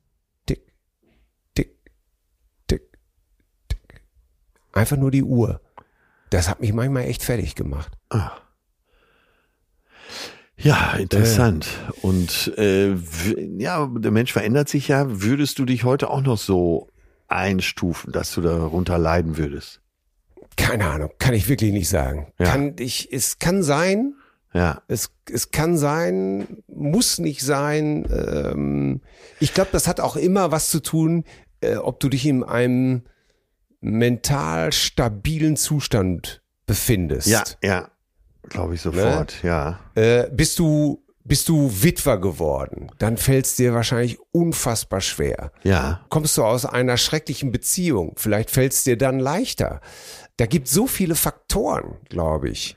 [0.46, 0.72] tick,
[1.54, 1.76] tick,
[2.66, 2.98] tick,
[3.68, 4.02] tick.
[4.72, 5.60] Einfach nur die Uhr.
[6.30, 7.92] Das hat mich manchmal echt fertig gemacht.
[10.56, 11.68] Ja, interessant.
[12.02, 12.94] Und äh,
[13.58, 15.06] ja, der Mensch verändert sich ja.
[15.22, 16.88] Würdest du dich heute auch noch so
[17.28, 19.80] einstufen, dass du darunter leiden würdest?
[20.56, 22.32] Keine Ahnung, kann ich wirklich nicht sagen.
[22.38, 22.46] Ja.
[22.46, 24.14] Kann ich, es kann sein,
[24.52, 28.08] Ja, Es, es kann sein, muss nicht sein.
[28.10, 29.00] Ähm,
[29.38, 31.24] ich glaube, das hat auch immer was zu tun,
[31.60, 33.02] äh, ob du dich in einem
[33.80, 37.28] mental stabilen Zustand befindest.
[37.28, 37.90] ja, ja,
[38.48, 39.42] glaube ich sofort.
[39.42, 45.52] Ja, Äh, bist du bist du Witwer geworden, dann fällt es dir wahrscheinlich unfassbar schwer.
[45.62, 46.00] ja.
[46.08, 49.82] Kommst du aus einer schrecklichen Beziehung, vielleicht fällt es dir dann leichter.
[50.38, 52.76] Da gibt so viele Faktoren, glaube ich.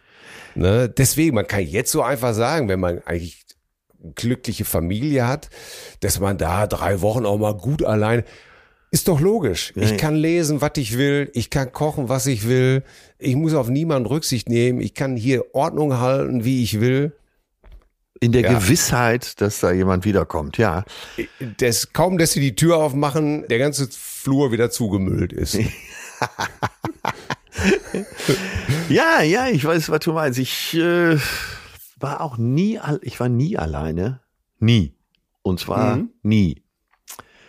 [0.56, 0.90] Ne?
[0.90, 3.46] Deswegen, man kann jetzt so einfach sagen, wenn man eigentlich
[4.04, 5.50] eine glückliche Familie hat,
[6.02, 8.24] dass man da drei Wochen auch mal gut allein.
[8.93, 9.71] Ist doch logisch.
[9.75, 11.32] Ich kann lesen, was ich will.
[11.34, 12.84] Ich kann kochen, was ich will.
[13.19, 14.82] Ich muss auf niemanden Rücksicht nehmen.
[14.82, 17.13] Ich kann hier Ordnung halten, wie ich will.
[18.19, 18.60] In der Ja.
[18.60, 20.58] Gewissheit, dass da jemand wiederkommt.
[20.58, 20.84] Ja,
[21.58, 25.58] Das, kaum, dass sie die Tür aufmachen, der ganze Flur wieder zugemüllt ist.
[28.89, 29.47] ja, ja.
[29.47, 30.38] Ich weiß, was du meinst.
[30.39, 31.17] Ich äh,
[31.99, 34.19] war auch nie, ich war nie alleine,
[34.60, 34.93] nie.
[35.43, 36.10] Und zwar Mhm.
[36.23, 36.61] nie.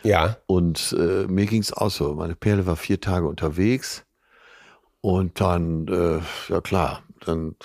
[0.03, 0.37] Ja.
[0.47, 2.15] Und äh, mir ging's auch so.
[2.15, 4.05] Meine Perle war vier Tage unterwegs.
[5.01, 7.57] Und dann, äh, ja klar, dann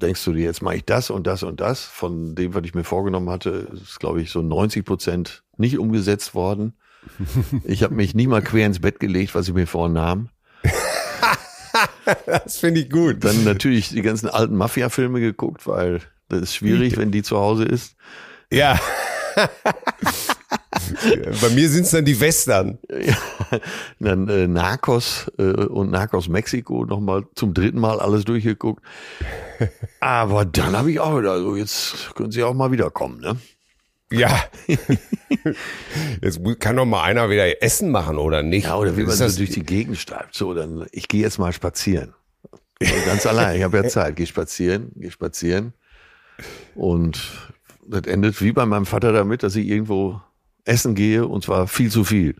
[0.00, 1.84] denkst du dir, jetzt mache ich das und das und das.
[1.84, 6.34] Von dem, was ich mir vorgenommen hatte, ist, glaube ich, so 90 Prozent nicht umgesetzt
[6.34, 6.74] worden.
[7.64, 10.28] Ich habe mich nie mal quer ins Bett gelegt, was ich mir vornahm.
[12.26, 13.24] Das finde ich gut.
[13.24, 17.64] Dann natürlich die ganzen alten Mafia-Filme geguckt, weil das ist schwierig, wenn die zu Hause
[17.64, 17.96] ist.
[18.50, 18.78] Ja.
[21.40, 22.78] Bei mir sind es dann die Western.
[22.90, 23.16] Ja,
[23.98, 28.84] dann äh, Narcos äh, und Narcos Mexiko nochmal zum dritten Mal alles durchgeguckt.
[30.00, 33.36] Aber dann habe ich auch wieder, also jetzt können sie auch mal wiederkommen, ne?
[34.12, 34.44] Ja.
[36.20, 38.64] Jetzt kann doch mal einer wieder Essen machen, oder nicht?
[38.64, 40.34] Ja, oder wie man so durch die Gegend streift.
[40.34, 42.14] So, dann, ich gehe jetzt mal spazieren.
[42.82, 44.16] So, ganz allein, ich habe ja Zeit.
[44.16, 45.74] Geh spazieren, geh spazieren.
[46.74, 47.20] Und
[47.86, 50.20] das endet wie bei meinem Vater damit, dass ich irgendwo
[50.64, 52.36] essen gehe und zwar viel zu viel.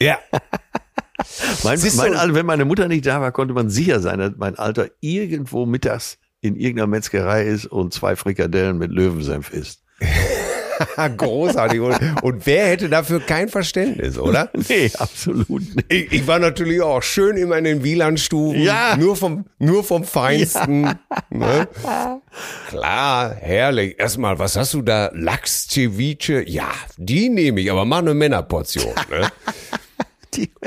[0.00, 0.18] Ja.
[1.64, 4.90] Mein, mein, wenn meine Mutter nicht da war, konnte man sicher sein, dass mein Alter
[5.00, 9.82] irgendwo mittags in irgendeiner Metzgerei ist und zwei Frikadellen mit Löwensenf isst.
[11.16, 11.80] Großartig.
[11.80, 14.50] Und, und wer hätte dafür kein Verständnis, oder?
[14.68, 15.92] Nee, absolut nicht.
[15.92, 18.60] Ich, ich war natürlich auch schön immer in den Wielandstuben.
[18.60, 18.96] Ja.
[18.96, 20.98] Nur vom, nur vom Feinsten.
[21.30, 21.68] Ne?
[22.68, 23.98] Klar, herrlich.
[23.98, 25.10] Erstmal, was hast du da?
[25.14, 26.42] Lachs, Ceviche?
[26.48, 28.92] Ja, die nehme ich, aber mach eine Männerportion.
[29.10, 29.28] Ne?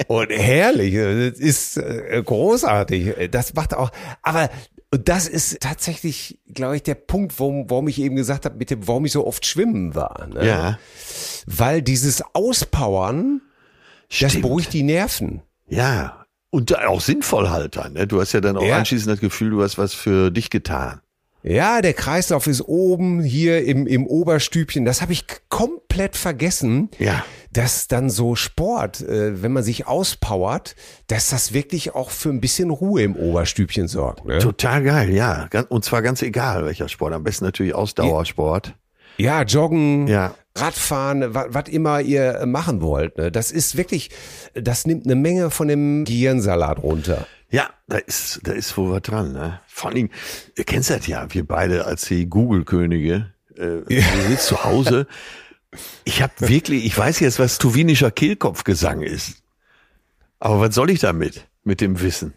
[0.08, 3.30] Und herrlich, das ist äh, großartig.
[3.32, 3.92] Das macht auch,
[4.24, 4.50] aber
[4.92, 8.70] und das ist tatsächlich, glaube ich, der Punkt, warum, warum ich eben gesagt habe, mit
[8.72, 10.28] dem, warum ich so oft schwimmen war.
[10.28, 10.46] Ne?
[10.48, 10.80] Ja,
[11.46, 13.42] Weil dieses Auspowern,
[14.10, 14.42] das Stimmt.
[14.42, 15.42] beruhigt die Nerven.
[15.68, 16.16] ja.
[16.52, 17.94] Und auch sinnvoll halt dann.
[17.94, 18.08] Ne?
[18.08, 18.78] Du hast ja dann auch Ja.
[18.78, 21.00] anschließend das Gefühl, du hast was für dich getan.
[21.42, 24.84] Ja, der Kreislauf ist oben hier im, im Oberstübchen.
[24.86, 26.90] Das habe ich komplett vergessen.
[27.00, 27.24] Ja.
[27.52, 30.76] Dass dann so Sport, äh, wenn man sich auspowert,
[31.08, 34.26] dass das wirklich auch für ein bisschen Ruhe im Oberstübchen sorgt.
[34.26, 34.40] Ne?
[34.40, 35.48] Total geil, ja.
[35.70, 37.14] Und zwar ganz egal, welcher Sport.
[37.14, 38.76] Am besten natürlich Ausdauersport.
[39.18, 40.36] Ja, Joggen, Ja.
[40.56, 43.18] Radfahren, was immer ihr machen wollt.
[43.18, 43.32] Ne?
[43.32, 44.10] Das ist wirklich,
[44.54, 47.26] das nimmt eine Menge von dem Gehirnsalat runter.
[47.52, 49.34] Ja, da ist, da ist wohl was dran.
[49.34, 49.60] Ne?
[49.68, 50.10] Vor allem,
[50.56, 53.34] ihr kennt das ja, wir beide als die Google-Könige.
[53.56, 55.08] Äh, Du sitzt zu Hause.
[56.04, 59.44] Ich habe wirklich, ich weiß jetzt, was tuwinischer Kehlkopfgesang ist.
[60.40, 62.34] Aber was soll ich damit, mit dem Wissen?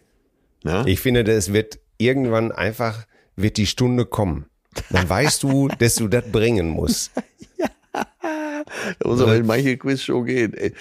[0.65, 0.85] Ne?
[0.87, 4.47] Ich finde, es wird irgendwann einfach, wird die Stunde kommen.
[4.91, 7.11] Dann weißt du, dass du das bringen musst.
[8.99, 10.55] Da muss aber in manche Quizshow gehen.
[10.55, 10.73] Ey,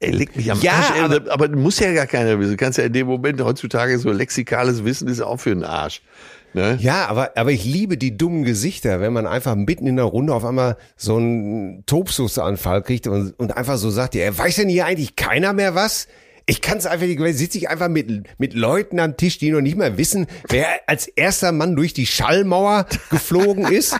[0.00, 0.90] ey leg mich am Ja, Arsch.
[0.96, 2.52] Ey, aber- aber, muss ja gar keiner wissen.
[2.52, 6.02] Du kannst ja in dem Moment heutzutage so lexikales Wissen ist auch für den Arsch.
[6.54, 6.78] Ne?
[6.80, 10.32] Ja, aber, aber ich liebe die dummen Gesichter, wenn man einfach mitten in der Runde
[10.32, 14.86] auf einmal so einen Tobsuchtsanfall kriegt und, und einfach so sagt, ja, weiß denn hier
[14.86, 16.06] eigentlich keiner mehr was?
[16.46, 19.62] Ich kann es einfach nicht, sitze ich einfach mit, mit Leuten am Tisch, die noch
[19.62, 23.96] nicht mal wissen, wer als erster Mann durch die Schallmauer geflogen ist.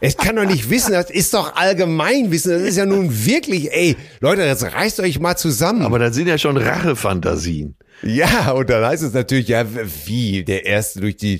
[0.00, 3.96] Ich kann doch nicht wissen, das ist doch Allgemeinwissen, das ist ja nun wirklich, ey,
[4.20, 5.82] Leute, jetzt reißt euch mal zusammen.
[5.82, 7.76] Aber das sind ja schon Rachefantasien.
[8.02, 9.66] Ja, und dann heißt es natürlich, ja,
[10.06, 11.38] wie, der Erste durch die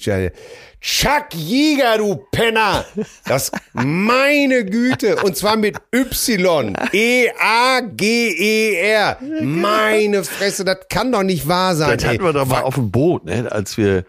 [0.85, 2.85] Chuck Jäger, du Penner!
[3.25, 6.75] Das, meine Güte, und zwar mit Y.
[6.93, 9.17] E-A-G-E-R.
[9.41, 11.97] Meine Fresse, das kann doch nicht wahr sein.
[11.97, 13.51] Das hatten wir doch mal auf dem Boot, ne?
[13.51, 14.05] als wir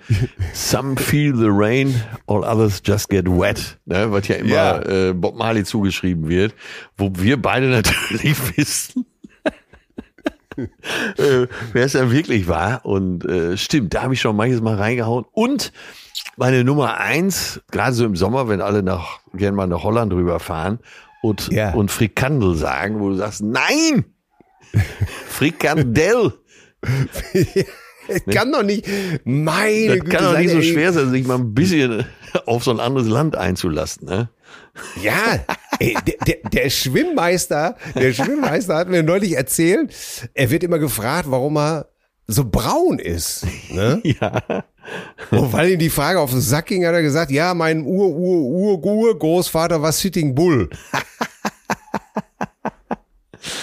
[0.53, 1.95] Some feel the rain,
[2.27, 4.11] all others just get wet, ne?
[4.11, 4.81] was ja immer Ja.
[4.81, 6.53] Äh, Bob Marley zugeschrieben wird,
[6.97, 9.05] wo wir beide natürlich wissen,
[11.17, 12.85] äh, wer es ja wirklich war.
[12.85, 15.25] Und äh, stimmt, da habe ich schon manches Mal reingehauen.
[15.31, 15.71] Und
[16.37, 20.79] meine Nummer eins, gerade so im Sommer, wenn alle nach gerne mal nach Holland rüberfahren
[21.21, 21.73] und, Ja.
[21.73, 24.05] und Frikandel sagen, wo du sagst, nein!
[25.27, 26.33] Frikandel!
[28.07, 28.87] Das kann doch nicht,
[29.23, 30.09] meine Das Güte.
[30.15, 32.05] kann doch nicht so ihr- schwer sein, sich mal ein bisschen
[32.45, 34.05] auf so ein anderes Land einzulassen.
[34.05, 34.29] Ne?
[35.01, 35.13] Ja,
[35.79, 39.93] ey, der, der, der Schwimmmeister, der Schwimmmeister hat mir neulich erzählt,
[40.33, 41.87] er wird immer gefragt, warum er
[42.27, 43.45] so braun ist.
[43.69, 44.01] Ne?
[44.19, 44.63] Ja.
[45.31, 48.07] Und weil ihm die Frage auf den Sack ging, hat er gesagt, ja, mein Ur,
[48.07, 50.69] Ur, Ur, Ur Großvater war Sitting Bull.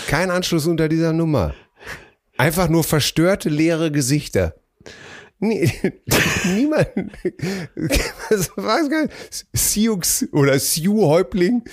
[0.09, 1.55] Kein Anschluss unter dieser Nummer.
[2.37, 4.57] Einfach nur verstörte, leere Gesichter.
[5.43, 5.69] Nie,
[6.55, 6.87] niemand,
[8.31, 9.99] was weiß Sioux
[10.31, 11.65] oder Sioux-Häuptling,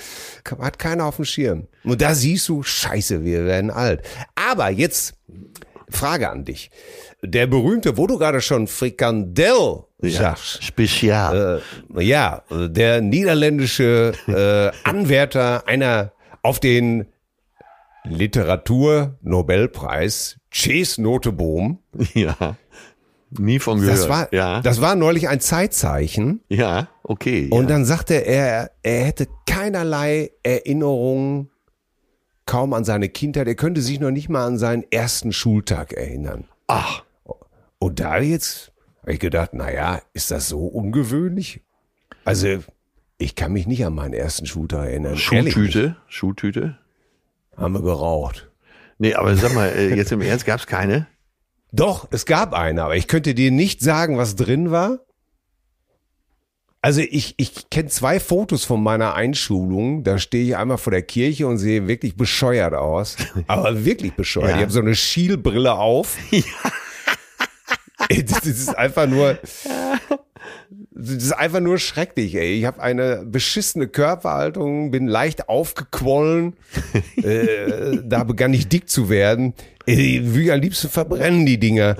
[0.58, 1.68] hat keiner auf dem Schirm.
[1.84, 4.02] Und da siehst du, scheiße, wir werden alt.
[4.34, 5.14] Aber jetzt,
[5.88, 6.72] Frage an dich.
[7.22, 11.62] Der berühmte, wo du gerade schon Frikandel sagst, Spezial.
[11.94, 16.10] äh, ja, der niederländische äh, Anwärter einer
[16.42, 17.06] auf den
[18.02, 21.78] Literatur-Nobelpreis, Cees Noteboom.
[22.14, 22.56] ja.
[23.38, 23.98] Nie von gehört.
[23.98, 24.60] Das war, ja.
[24.60, 26.40] das war neulich ein Zeitzeichen.
[26.48, 27.48] ja, okay.
[27.50, 27.68] Und ja.
[27.68, 31.50] dann sagte er, er hätte keinerlei Erinnerungen
[32.46, 33.46] kaum an seine Kindheit.
[33.46, 36.44] Er könnte sich noch nicht mal an seinen ersten Schultag erinnern.
[36.66, 37.04] Ach,
[37.78, 41.62] Und da jetzt habe ich gedacht, naja, ist das so ungewöhnlich?
[42.24, 42.58] Also,
[43.18, 45.16] ich kann mich nicht an meinen ersten Schultag erinnern.
[45.16, 45.96] Schuhtüte.
[46.08, 46.78] Schuhtüte.
[47.56, 48.50] haben wir geraucht.
[48.98, 51.06] Nee, aber sag mal, äh, jetzt im Ernst gab's keine?
[51.72, 55.00] Doch, es gab eine, aber ich könnte dir nicht sagen, was drin war.
[56.82, 60.02] Also ich, ich kenne zwei Fotos von meiner Einschulung.
[60.02, 63.16] Da stehe ich einmal vor der Kirche und sehe wirklich bescheuert aus.
[63.48, 64.50] Aber wirklich bescheuert.
[64.50, 64.56] Ja.
[64.56, 66.16] Ich habe so eine Schielbrille auf.
[68.08, 69.38] Ey, Das ist einfach nur.
[71.00, 72.58] Das ist einfach nur schrecklich, ey.
[72.58, 76.56] Ich habe eine beschissene Körperhaltung, bin leicht aufgequollen.
[77.22, 79.54] äh, da begann ich dick zu werden.
[79.86, 81.96] Ey, will am liebsten verbrennen die Dinger.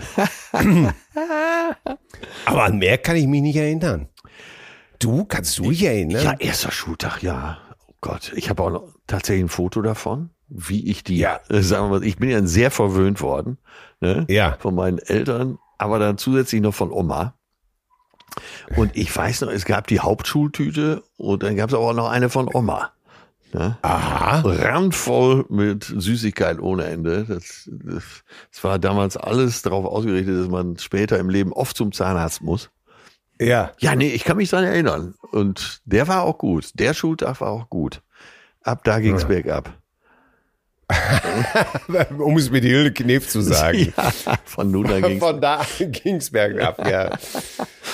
[2.45, 4.09] Aber an mehr kann ich mich nicht erinnern.
[4.99, 6.23] Du, kannst du dich erinnern?
[6.23, 7.59] Ja, erster Schultag, ja.
[7.89, 11.41] Oh Gott, ich habe auch noch tatsächlich ein Foto davon, wie ich die, Ja.
[11.49, 13.59] äh, sagen wir mal, ich bin ja sehr verwöhnt worden,
[14.01, 14.27] ne?
[14.29, 14.57] Ja.
[14.61, 17.35] Von meinen Eltern, aber dann zusätzlich noch von Oma.
[18.77, 22.09] Und ich weiß noch, es gab die Hauptschultüte und dann gab es aber auch noch
[22.11, 22.93] eine von Oma.
[23.53, 23.77] Ne?
[23.83, 24.43] Aha.
[24.45, 27.25] Randvoll mit Süßigkeit ohne Ende.
[27.29, 28.05] Das, das,
[28.53, 32.71] das war damals alles darauf ausgerichtet, dass man später im Leben oft zum Zahnarzt muss.
[33.41, 33.73] Ja.
[33.79, 35.15] Ja, nee, ich kann mich dran erinnern.
[35.33, 36.71] Und der war auch gut.
[36.75, 38.03] Der Schultag war auch gut.
[38.63, 39.29] Ab da ging's Ja.
[39.29, 39.73] bergab.
[42.19, 43.93] Um es mit Hilde Knef zu sagen.
[44.27, 45.21] Ja, von nun an ging's.
[45.25, 47.17] Von da an ging's bergab, ja.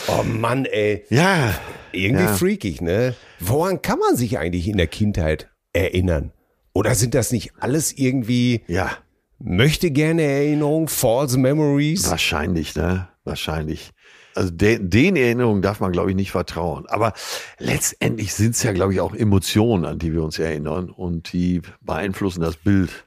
[0.09, 1.05] Oh Mann, ey.
[1.11, 1.55] Ja,
[1.93, 2.35] Irgendwie Ja.
[2.35, 3.15] freakig, ne?
[3.41, 6.33] Woran kann man sich eigentlich in der Kindheit erinnern?
[6.73, 8.91] Oder sind das nicht alles irgendwie ja,
[9.39, 12.09] möchte gerne Erinnerungen, false memories?
[12.11, 13.09] wahrscheinlich, ne?
[13.25, 13.91] Wahrscheinlich.
[14.37, 16.87] Also de, den Erinnerungen darf man, glaube ich, nicht vertrauen.
[16.89, 17.15] Aber
[17.59, 20.91] letztendlich sind's ja, glaube ich, auch Emotionen, an die wir uns erinnern.
[20.91, 23.07] Und die beeinflussen das Bild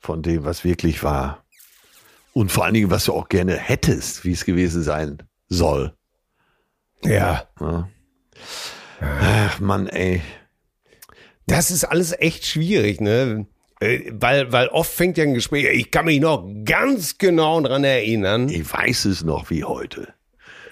[0.00, 1.44] von dem, was wirklich war.
[2.32, 5.18] Und vor allen Dingen, was du auch gerne hättest, wie es gewesen sein
[5.48, 5.94] soll.
[7.04, 7.48] Ja.
[7.60, 7.88] Ja.
[9.00, 10.20] Ach Mann, ey.
[11.46, 13.46] Das ist alles echt schwierig, ne?
[13.80, 17.84] Äh, Weil, weil oft fängt ja ein Gespräch, ich kann mich noch ganz genau dran
[17.84, 18.48] erinnern.
[18.48, 20.13] Ich weiß es noch wie heute.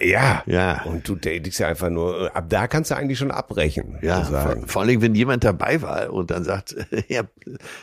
[0.03, 0.43] Ja.
[0.45, 0.81] Ja.
[0.83, 3.97] Und du denkst ja einfach nur, ab da kannst du eigentlich schon abbrechen.
[4.01, 4.67] Ja, vor, sozusagen.
[4.67, 6.75] vor Dingen, wenn jemand dabei war und dann sagt,
[7.07, 7.23] ja,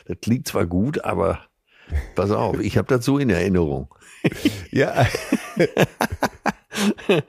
[0.06, 1.40] das klingt zwar gut, aber
[2.14, 3.92] pass auf, ich habe das so in Erinnerung.
[4.70, 5.06] ja.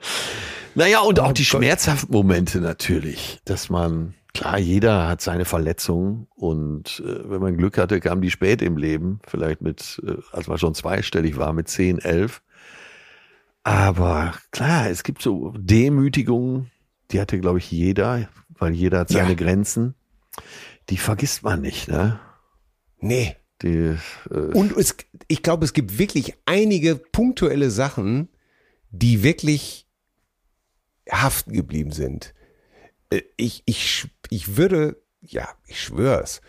[0.74, 1.60] Naja, und auch Oh die Gott.
[1.60, 7.76] schmerzhaften Momente natürlich, dass man, klar, jeder hat seine Verletzungen und äh, wenn man Glück
[7.76, 11.68] hatte, kam die spät im Leben, vielleicht mit, äh, als man schon zweistellig war, mit
[11.68, 12.40] 10, 11.
[13.64, 16.70] Aber klar, es gibt so Demütigungen,
[17.10, 19.34] die hatte, glaube ich, jeder, weil jeder hat seine Ja.
[19.34, 19.94] Grenzen.
[20.88, 22.18] Die vergisst man nicht, ne?
[22.98, 23.36] Nee.
[23.62, 23.96] Die,
[24.30, 24.96] äh, Und es,
[25.28, 28.28] ich glaube, es gibt wirklich einige punktuelle Sachen,
[28.90, 29.86] die wirklich
[31.10, 32.34] haften geblieben sind.
[33.10, 36.40] Äh, Ich, ich, ich würde, ja, ich schwör's,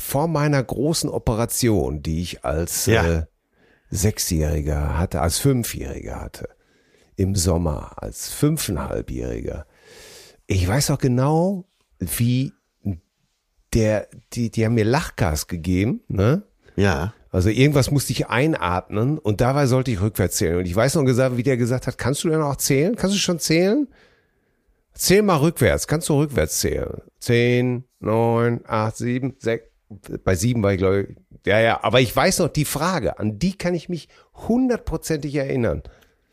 [0.00, 3.06] vor meiner großen Operation, die ich als Ja.
[3.06, 3.26] äh,
[3.90, 6.48] Sechsjähriger hatte, als Fünfjähriger hatte,
[7.16, 9.66] im Sommer, als Fünfeinhalbjähriger.
[10.46, 11.64] Ich weiß auch genau,
[11.98, 12.52] wie
[13.72, 16.42] der, die, die haben mir Lachgas gegeben, ne?
[16.76, 20.58] ja, Also irgendwas musste ich einatmen und dabei sollte ich rückwärts zählen.
[20.58, 22.94] Und ich weiß noch gesagt, wie der gesagt hat, kannst du denn auch zählen?
[22.94, 23.88] Kannst du schon zählen?
[24.92, 25.88] Zähl mal rückwärts.
[25.88, 27.02] Kannst du rückwärts zählen?
[27.18, 29.64] Zehn, neun, acht, sieben, sechs.
[30.24, 31.16] Bei sieben war ich, glaube ich.
[31.46, 31.82] Ja, ja.
[31.82, 35.82] Aber ich weiß noch die Frage, an die kann ich mich hundertprozentig erinnern.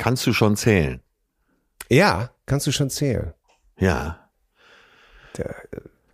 [0.01, 0.99] Kannst du schon zählen?
[1.87, 3.35] Ja, kannst du schon zählen.
[3.77, 4.31] Ja,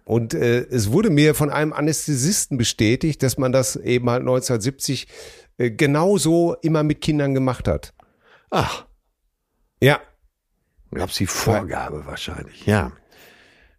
[0.04, 5.08] Und äh, es wurde mir von einem Anästhesisten bestätigt, dass man das eben halt 1970
[5.58, 7.94] äh, genauso immer mit Kindern gemacht hat.
[8.50, 8.86] ach,
[9.82, 10.02] Ja,
[10.92, 12.92] gab's die Vorgabe wahrscheinlich, ja.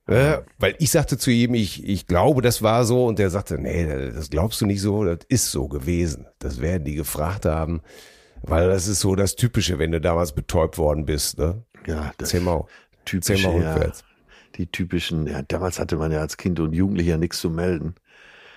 [0.07, 3.05] Äh, weil ich sagte zu ihm, ich, ich glaube, das war so.
[3.05, 6.27] Und der sagte, nee, das glaubst du nicht so, das ist so gewesen.
[6.39, 7.83] Das werden die gefragt haben.
[8.43, 11.39] Weil das ist so das Typische, wenn du damals betäubt worden bist.
[11.39, 11.63] Ne?
[11.87, 12.67] Ja, das Zähl mal,
[13.05, 14.05] typische, zähl mal ja, rückwärts.
[14.57, 17.95] die typischen, ja, damals hatte man ja als Kind und Jugendlicher nichts zu melden.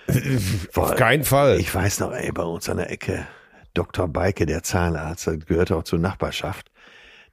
[0.74, 1.58] Auf keinen Fall.
[1.60, 3.26] Ich weiß noch, ey, bei uns an der Ecke,
[3.74, 4.08] Dr.
[4.08, 6.70] Beike, der Zahnarzt, der gehörte auch zur Nachbarschaft.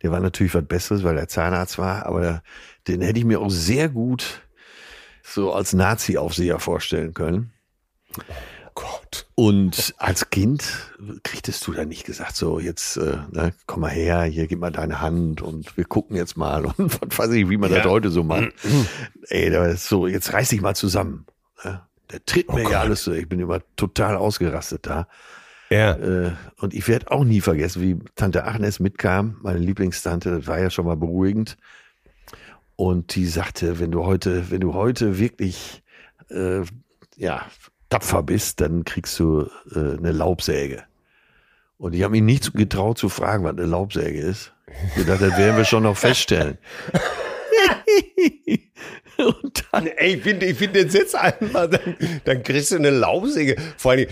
[0.02, 2.42] Der war natürlich was Besseres, weil er Zahnarzt war, aber
[2.88, 4.42] den hätte ich mir auch sehr gut
[5.24, 7.52] so als Nazi-Aufseher vorstellen können.
[8.82, 9.28] Gott.
[9.36, 10.64] Und als Kind
[11.24, 14.72] kriegtest du da nicht gesagt, so jetzt äh, ne, komm mal her, hier gib mal
[14.72, 17.90] deine Hand und wir gucken jetzt mal und was weiß ich, wie man das Ja.
[17.92, 18.50] heute so macht.
[19.28, 21.26] Ey, da ist so, jetzt reiß dich mal zusammen.
[21.64, 21.82] Ne?
[22.12, 22.72] Der tritt mir Gott.
[22.72, 23.12] ja alles so.
[23.12, 25.08] Ich bin immer total ausgerastet da.
[25.70, 25.94] Ja.
[25.94, 30.60] Äh, und ich werde auch nie vergessen, wie Tante Agnes mitkam, meine Lieblingstante, das war
[30.60, 31.58] ja schon mal beruhigend.
[32.76, 35.84] Und die sagte, wenn du heute, wenn du heute wirklich
[36.30, 36.62] äh,
[37.18, 37.46] ja
[37.90, 40.84] tapfer bist, dann kriegst du äh, eine Laubsäge.
[41.78, 44.54] Und ich habe mich nicht getraut zu fragen, was eine Laubsäge ist.
[44.96, 46.58] Ich dachte, das werden wir schon noch feststellen.
[49.18, 52.90] Und dann, ey, ich finde, ich finde den Sitz einmal, dann, dann kriegst du eine
[52.90, 53.58] Laubsäge.
[53.78, 54.08] Vor allem,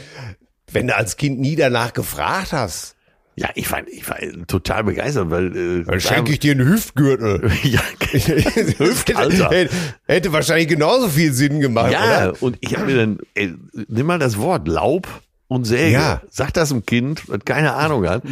[0.72, 2.97] wenn du als Kind nie danach gefragt hast.
[3.40, 4.18] Ja, ich war, ich war
[4.48, 7.52] total begeistert, weil äh, dann schenke ich dir einen Hüftgürtel.
[7.64, 7.82] ja,
[8.80, 9.50] Hüftalter.
[9.52, 9.76] Hätte,
[10.08, 11.92] hätte wahrscheinlich genauso viel Sinn gemacht.
[11.92, 12.42] Ja, oder?
[12.42, 13.54] und ich habe mir dann, ey,
[13.88, 15.08] nimm mal das Wort Laub
[15.48, 15.94] und Säge.
[15.94, 16.22] Ja.
[16.32, 18.24] Sag das einem Kind, das keine Ahnung hat.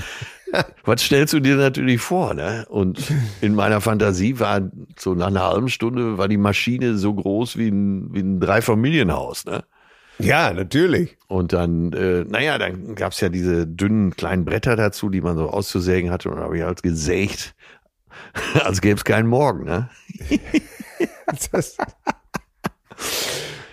[0.83, 2.65] Was stellst du dir natürlich vor, ne?
[2.69, 2.99] Und
[3.41, 4.61] in meiner Fantasie war
[4.97, 9.45] so nach einer halben Stunde war die Maschine so groß wie ein, wie ein Dreifamilienhaus,
[9.45, 9.63] ne?
[10.19, 11.17] Ja, natürlich.
[11.27, 15.49] Und dann, äh, naja, dann gab's ja diese dünnen kleinen Bretter dazu, die man so
[15.49, 16.29] auszusägen hatte.
[16.29, 17.55] Und dann habe ich halt gesägt,
[18.63, 19.65] als gäbe es keinen Morgen.
[19.65, 19.89] Ne?
[21.51, 21.77] das,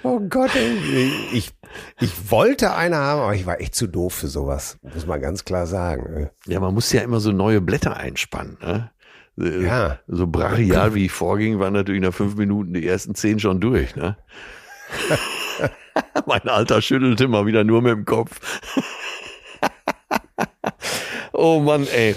[0.02, 1.10] oh Gott, ey.
[1.32, 1.52] ich,
[2.00, 5.44] ich wollte eine haben, aber ich war echt zu doof für sowas, muss man ganz
[5.44, 6.30] klar sagen.
[6.46, 8.58] Ja, man muss ja immer so neue Blätter einspannen.
[8.60, 8.90] Ne?
[9.38, 9.98] Äh, ja.
[10.08, 13.94] So brachial wie ich vorging, waren natürlich nach fünf Minuten die ersten zehn schon durch.
[13.96, 14.16] Ne?
[16.26, 18.40] mein Alter schüttelte mal wieder nur mit dem Kopf.
[21.32, 22.14] oh Mann, ey.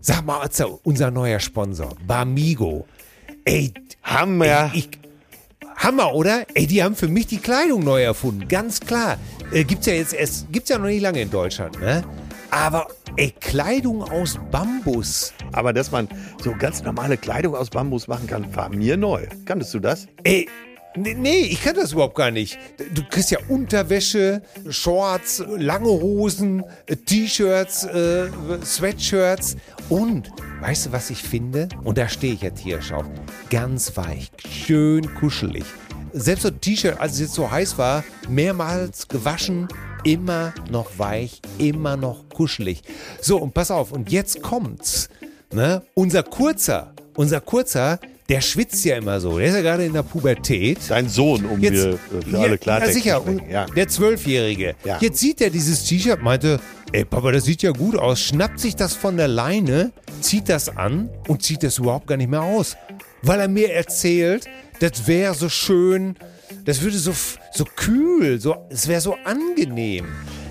[0.00, 2.86] Sag mal, also, unser neuer Sponsor, Bamigo.
[3.44, 3.72] Ey,
[4.02, 4.70] Hammer.
[4.72, 4.88] Ey, ich,
[5.76, 6.46] Hammer, oder?
[6.54, 9.18] Ey, die haben für mich die Kleidung neu erfunden, ganz klar.
[9.52, 12.02] Äh, gibt's ja jetzt erst, gibt's ja noch nicht lange in Deutschland, ne?
[12.50, 15.32] Aber ey, Kleidung aus Bambus.
[15.52, 16.08] Aber dass man
[16.42, 19.26] so ganz normale Kleidung aus Bambus machen kann, war mir neu.
[19.44, 20.06] Kanntest du das?
[20.22, 20.48] Ey,
[20.96, 22.58] Nee, ich kann das überhaupt gar nicht.
[22.94, 28.28] Du kriegst ja Unterwäsche, Shorts, lange Hosen, äh, T-Shirts, äh,
[28.64, 29.56] Sweatshirts
[29.90, 30.30] und
[30.60, 31.68] weißt du, was ich finde?
[31.84, 33.04] Und da stehe ich ja tierisch auf.
[33.50, 35.64] Ganz weich, schön kuschelig.
[36.14, 39.68] Selbst so ein T-Shirt, als es jetzt so heiß war, mehrmals gewaschen,
[40.02, 42.82] immer noch weich, immer noch kuschelig.
[43.20, 45.10] So, und pass auf, und jetzt kommt's.
[45.52, 45.82] Ne?
[45.94, 47.98] Unser Kurzer, unser Kurzer,
[48.28, 49.38] der schwitzt ja immer so.
[49.38, 50.78] Der ist ja gerade in der Pubertät.
[50.88, 51.98] Dein Sohn, um Jetzt, wir
[52.28, 53.42] für alle Klartext ja, sicher.
[53.48, 53.66] Ja.
[53.66, 54.74] Der Zwölfjährige.
[54.84, 54.98] Ja.
[55.00, 56.60] Jetzt sieht er dieses T-Shirt, meinte,
[56.92, 58.20] ey Papa, das sieht ja gut aus.
[58.20, 62.30] Schnappt sich das von der Leine, zieht das an und zieht das überhaupt gar nicht
[62.30, 62.76] mehr aus.
[63.22, 64.46] Weil er mir erzählt,
[64.80, 66.16] das wäre so schön,
[66.64, 67.12] das würde so,
[67.52, 70.06] so kühl, so, es wäre so angenehm.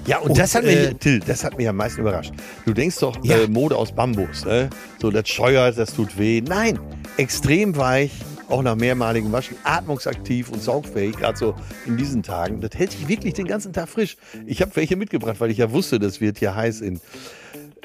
[0.07, 2.31] Ja, und, und das hat mich, äh, Till, das hat mich am meisten überrascht.
[2.65, 3.37] Du denkst doch, ja.
[3.37, 4.69] äh, Mode aus Bambus, ne?
[5.01, 6.41] So, das scheuert, das tut weh.
[6.41, 6.79] Nein,
[7.17, 8.11] extrem weich,
[8.47, 11.55] auch nach mehrmaligem Waschen, atmungsaktiv und saugfähig, gerade so
[11.87, 12.61] in diesen Tagen.
[12.61, 14.17] Das hält sich wirklich den ganzen Tag frisch.
[14.45, 16.99] Ich habe welche mitgebracht, weil ich ja wusste, das wird hier heiß in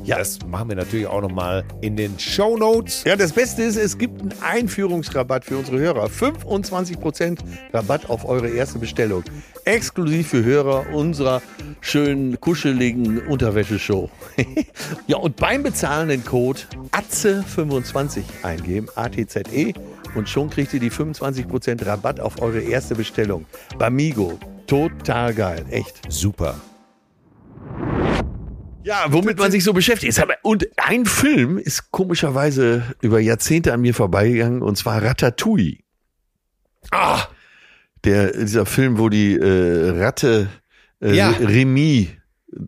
[0.03, 3.03] Ja, das machen wir natürlich auch nochmal in den Show Notes.
[3.05, 6.07] Ja, das Beste ist, es gibt einen Einführungsrabatt für unsere Hörer.
[6.07, 7.37] 25%
[7.71, 9.23] Rabatt auf eure erste Bestellung.
[9.65, 11.41] Exklusiv für Hörer unserer
[11.81, 14.09] schönen, kuscheligen Unterwäscheshow.
[15.07, 19.73] ja, und beim Bezahlen den Code ATZE25 eingeben, A-T-Z-E,
[20.15, 23.45] und schon kriegt ihr die 25% Rabatt auf eure erste Bestellung.
[23.77, 26.01] Bamigo, total geil, echt.
[26.09, 26.55] Super.
[28.83, 30.19] Ja, womit man sich so beschäftigt.
[30.41, 35.79] Und ein Film ist komischerweise über Jahrzehnte an mir vorbeigegangen, und zwar Ratatouille.
[36.91, 37.23] Ah!
[38.03, 40.49] Der, dieser Film, wo die äh, Ratte
[41.01, 41.29] äh, ja.
[41.29, 42.09] Remy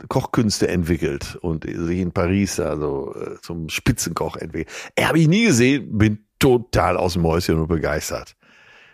[0.08, 4.74] Kochkünste entwickelt und sich in Paris also äh, zum Spitzenkoch entwickelt.
[4.96, 8.36] Er habe ich nie gesehen, bin total aus dem Mäuschen und begeistert.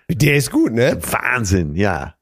[0.09, 0.97] Der ist gut, ne?
[1.01, 2.15] Wahnsinn, ja.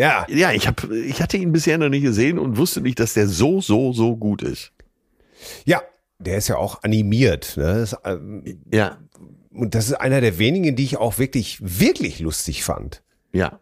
[0.00, 0.26] Ja.
[0.30, 3.28] Ja, ich hab, ich hatte ihn bisher noch nicht gesehen und wusste nicht, dass der
[3.28, 4.72] so, so, so gut ist.
[5.66, 5.82] Ja,
[6.18, 7.58] der ist ja auch animiert.
[7.58, 7.64] Ne?
[7.64, 8.96] Das, ähm, ja.
[9.52, 13.02] Und das ist einer der wenigen, die ich auch wirklich, wirklich lustig fand.
[13.34, 13.60] Ja.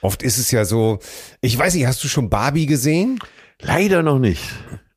[0.00, 0.98] Oft ist es ja so,
[1.42, 3.18] ich weiß nicht, hast du schon Barbie gesehen?
[3.60, 4.42] Leider noch nicht.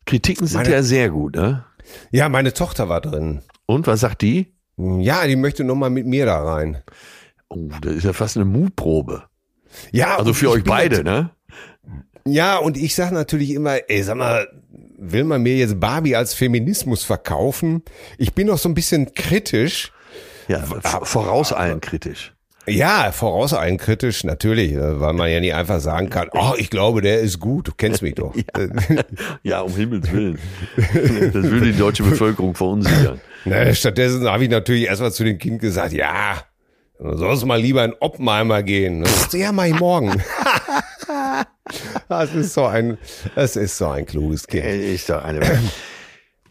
[0.05, 1.65] Kritiken sind meine, ja sehr gut, ne?
[2.11, 3.41] Ja, meine Tochter war drin.
[3.65, 4.53] Und was sagt die?
[4.77, 6.81] Ja, die möchte noch mal mit mir da rein.
[7.49, 9.23] Oh, das ist ja fast eine Mutprobe.
[9.91, 11.29] Ja, Also für euch beide, ne?
[12.25, 14.47] Ja, und ich sag natürlich immer, ey, sag mal,
[14.97, 17.83] will man mir jetzt Barbie als Feminismus verkaufen?
[18.17, 19.91] Ich bin noch so ein bisschen kritisch.
[20.47, 22.33] Ja, v- voraus allen kritisch.
[22.65, 26.69] Ja, voraus allen kritisch, natürlich, äh, weil man ja nie einfach sagen kann, oh, ich
[26.69, 28.33] glaube, der ist gut, du kennst mich doch.
[29.43, 30.39] Ja, um Himmels Willen.
[30.77, 33.19] Das würde die deutsche Bevölkerung verunsichern.
[33.43, 36.41] Na, stattdessen habe ich natürlich erstmal zu dem Kind gesagt, ja,
[36.99, 39.05] du sollst mal lieber in Oppenheimer gehen.
[39.05, 40.21] Sagte, ja, mach ich morgen.
[42.09, 42.97] Das ist so ein,
[43.35, 44.65] das ist so ein kluges Kind.
[44.65, 45.39] Äh, Ist doch eine.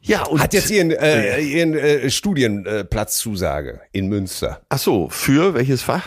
[0.01, 4.62] Ja, und Hat jetzt ihren, äh, ihren äh, Studienplatzzusage in Münster.
[4.68, 6.03] ach so, für welches Fach?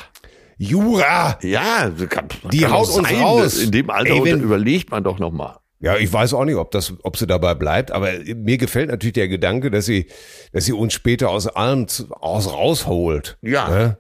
[0.58, 1.38] Jura!
[1.42, 3.22] Ja, kann, Die kann haut uns sein.
[3.22, 3.58] raus.
[3.62, 5.60] In dem Alter Ey, wenn- überlegt man doch noch mal.
[5.86, 9.14] Ja, ich weiß auch nicht, ob das, ob sie dabei bleibt, aber mir gefällt natürlich
[9.14, 10.08] der Gedanke, dass sie,
[10.52, 13.38] dass sie uns später aus allem aus rausholt.
[13.44, 13.70] Ja.
[13.70, 13.98] Ne?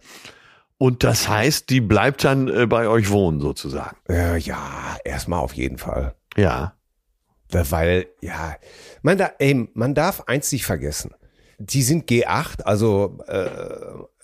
[0.79, 3.95] Und das heißt, die bleibt dann äh, bei euch wohnen sozusagen.
[4.09, 6.15] Äh, ja, erstmal auf jeden Fall.
[6.35, 6.73] Ja.
[7.51, 8.55] Weil, ja,
[9.03, 11.11] man, da, ey, man darf eins nicht vergessen.
[11.59, 13.47] Die sind G8, also äh,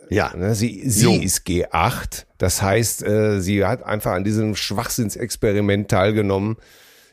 [0.10, 0.36] Ja.
[0.36, 1.22] ne, sie, sie Jung.
[1.22, 2.26] ist G8.
[2.40, 6.58] Das heißt, äh, sie hat einfach an diesem Schwachsinnsexperiment teilgenommen,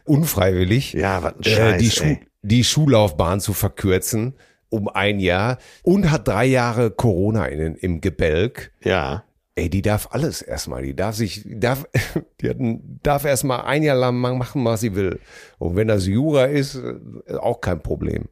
[0.08, 0.92] unfreiwillig.
[0.92, 2.20] Ja, was ein äh, Scheiß, die, Schu ey.
[2.42, 4.34] die Schullaufbahn zu verkürzen
[4.70, 8.72] um ein Jahr und hat drei Jahre Corona in, im Gebälk.
[8.82, 9.24] Ja.
[9.54, 10.82] Ey, die darf alles erstmal.
[10.82, 11.86] Die darf sich, darf,
[12.40, 12.56] die hat
[13.02, 15.20] darf erstmal ein Jahr lang machen, was sie will.
[15.58, 18.26] Und wenn das Jura ist, äh, auch kein Problem.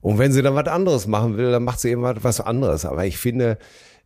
[0.00, 2.84] Und wenn sie dann was anderes machen will, dann macht sie eben was was anderes.
[2.84, 3.58] Aber ich finde,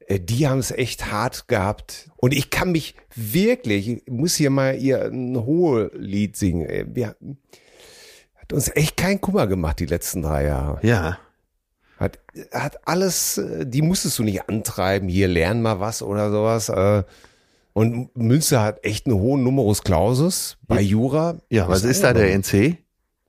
[0.06, 2.07] äh, die haben es echt hart gehabt.
[2.20, 6.94] Und ich kann mich wirklich, ich muss hier mal ihr ein hohe Lied singen.
[6.94, 7.16] Wir,
[8.34, 10.84] hat uns echt keinen Kummer gemacht die letzten drei Jahre.
[10.86, 11.18] Ja.
[11.96, 12.18] Hat,
[12.52, 16.68] hat alles, äh, die musstest du nicht antreiben, hier lern mal was oder sowas.
[16.68, 17.04] äh.
[17.72, 21.36] Und Münster hat echt einen hohen Numerus Clausus bei Jura.
[21.48, 22.76] Ja, was ist da der NC?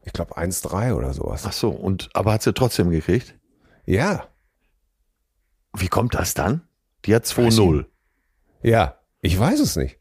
[0.03, 1.43] Ich glaube 1,3 oder sowas.
[1.45, 3.35] Ach so, und aber hat sie trotzdem gekriegt?
[3.85, 4.27] Ja,
[5.77, 6.61] Wie kommt das dann?
[7.05, 7.85] Die hat 2-0.
[8.61, 9.97] Ja, ich weiß es nicht.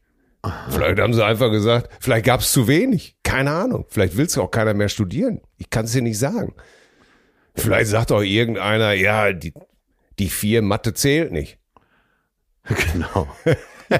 [0.69, 3.17] Vielleicht haben sie einfach gesagt, vielleicht gab es zu wenig.
[3.23, 3.85] Keine Ahnung.
[3.89, 5.41] Vielleicht willst du auch keiner mehr studieren.
[5.57, 6.55] Ich kann es dir nicht sagen.
[7.55, 9.53] Vielleicht sagt auch irgendeiner, ja, die,
[10.17, 11.57] die vier Mathe zählt nicht.
[12.93, 13.27] Genau.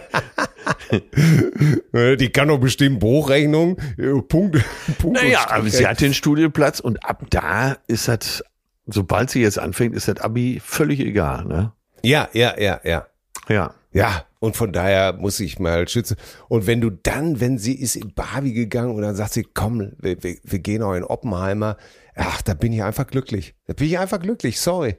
[1.94, 4.64] Die kann doch bestimmt Bruchrechnung, äh, Punkt,
[5.00, 5.22] Punkt.
[5.22, 8.44] Naja, aber sie hat den Studienplatz und ab da ist das,
[8.86, 11.72] sobald sie jetzt anfängt, ist das Abi völlig egal, ne?
[12.04, 13.08] Ja, ja, ja, ja.
[13.48, 13.74] Ja.
[13.92, 16.16] Ja, und von daher muss ich mal schützen.
[16.48, 19.94] Und wenn du dann, wenn sie ist in Barbie gegangen und dann sagt sie, komm,
[19.98, 21.78] wir, wir, wir gehen auch in Oppenheimer,
[22.16, 23.56] ach, da bin ich einfach glücklich.
[23.66, 24.98] Da bin ich einfach glücklich, sorry.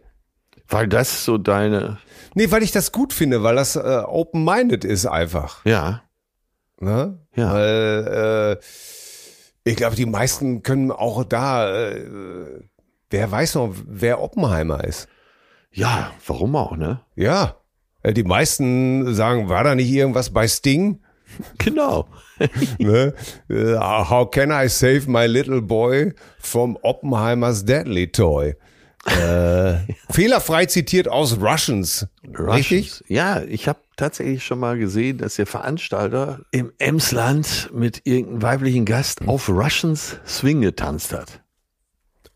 [0.66, 1.98] Weil das so deine,
[2.34, 5.64] Nee, weil ich das gut finde, weil das äh, open-minded ist einfach.
[5.64, 6.02] ja,
[6.80, 7.18] Ne?
[7.36, 7.52] Ja.
[7.52, 8.64] Weil äh,
[9.64, 12.62] ich glaube, die meisten können auch da, äh,
[13.10, 15.06] wer weiß noch, wer Oppenheimer ist.
[15.70, 17.00] ja, warum auch, ne?
[17.14, 17.59] Ja.
[18.02, 21.00] Äh, Die meisten sagen, war da nicht irgendwas bei Sting?
[21.58, 22.08] Genau.
[22.78, 23.14] ne?
[23.48, 28.56] Äh, How can I save my little boy from Oppenheimers deadly toy?
[29.06, 29.74] Äh,
[30.10, 32.06] fehlerfrei zitiert aus Russians.
[32.24, 32.38] Richtig?
[32.86, 33.04] Russians.
[33.06, 38.84] Ja, ich habe tatsächlich schon mal gesehen, dass der Veranstalter im Emsland mit irgendeinem weiblichen
[38.84, 41.39] Gast auf Russians Swing getanzt hat.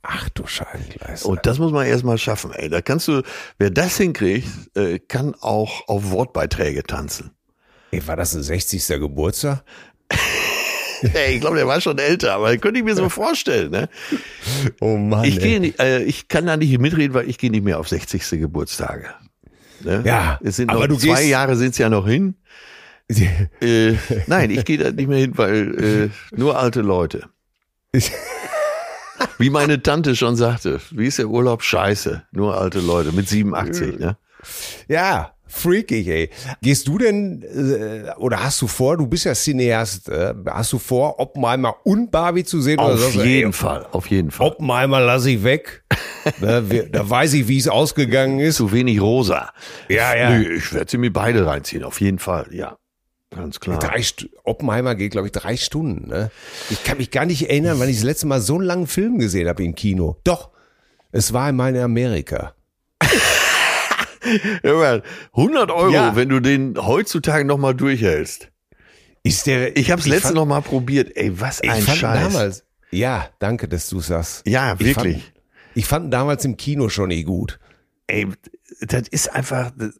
[0.06, 1.28] Ach du Scheibenkleister.
[1.28, 2.68] Und das muss man erstmal schaffen, ey.
[2.68, 3.22] Da kannst du,
[3.58, 4.46] wer das hinkriegt,
[4.76, 7.30] äh, kann auch auf Wortbeiträge tanzen.
[7.90, 8.86] Ey, war das ein 60.
[9.00, 9.64] Geburtstag?
[11.12, 13.88] Ey, ich glaube, der war schon älter, aber könnte ich mir so vorstellen, ne?
[14.80, 15.24] Oh Mann.
[15.24, 17.88] Ich gehe nicht, äh, ich kann da nicht mitreden, weil ich gehe nicht mehr auf
[17.88, 18.40] 60.
[18.40, 19.08] Geburtstage.
[19.82, 20.02] Ne?
[20.04, 22.36] Ja, es sind aber noch du zwei Jahre sind's ja noch hin.
[23.60, 23.96] Äh,
[24.26, 27.28] nein, ich gehe da nicht mehr hin, weil äh, nur alte Leute.
[29.38, 31.62] Wie meine Tante schon sagte, wie ist der Urlaub?
[31.62, 33.98] Scheiße, nur alte Leute mit 87.
[33.98, 34.16] Ne?
[34.88, 36.30] Ja, freakig, ey.
[36.62, 40.78] Gehst du denn, äh, oder hast du vor, du bist ja Cineast, äh, hast du
[40.78, 42.78] vor, Oppenheimer und Barbie zu sehen?
[42.78, 44.46] oder Auf sagst jeden ey, Fall, auf jeden Fall.
[44.48, 45.84] Oppenheimer lasse ich weg.
[46.40, 48.56] ne, wir, da weiß ich, wie es ausgegangen ist.
[48.56, 49.50] Zu wenig rosa.
[49.88, 50.30] Ja, ja.
[50.30, 52.76] Nö, ich werde sie mir beide reinziehen, auf jeden Fall, ja.
[53.34, 53.78] Ganz klar.
[53.78, 56.08] Drei Stu Oppenheimer geht, glaube ich, drei Stunden.
[56.08, 56.30] Ne?
[56.70, 59.18] Ich kann mich gar nicht erinnern, wann ich das letzte Mal so einen langen Film
[59.18, 60.16] gesehen habe im Kino.
[60.24, 60.50] Doch,
[61.12, 62.54] es war in meinem Amerika.
[64.62, 65.02] Hör mal,
[65.34, 66.16] 100 Euro, Ja.
[66.16, 68.48] wenn du den heutzutage noch mal durchhältst.
[69.22, 69.76] Ist der?
[69.76, 71.16] Ich habe es letztens fand- noch mal probiert.
[71.16, 72.32] Ey, was Ich ein fand Scheiß.
[72.32, 72.64] damals.
[72.90, 74.46] Ja, danke, dass du sagst.
[74.46, 75.16] Ja, Ich wirklich.
[75.24, 75.32] fand,
[75.74, 77.58] ich fand damals im Kino schon eh gut.
[78.06, 78.28] Ey,
[78.86, 79.94] das ist einfach, das,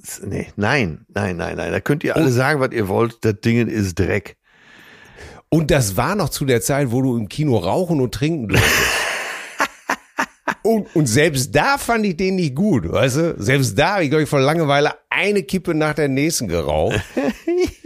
[0.00, 1.72] das, nee, nein, nein, nein, nein.
[1.72, 3.24] Da könnt ihr alle sagen, was ihr wollt.
[3.24, 4.36] Das Ding ist Dreck.
[5.50, 8.72] Und das war noch zu der Zeit, wo du im Kino rauchen und trinken durftest.
[10.62, 13.34] und, und selbst da fand ich den nicht gut, weißt du?
[13.38, 17.00] Selbst da habe ich, glaube ich, vor Langeweile eine Kippe nach der nächsten geraucht.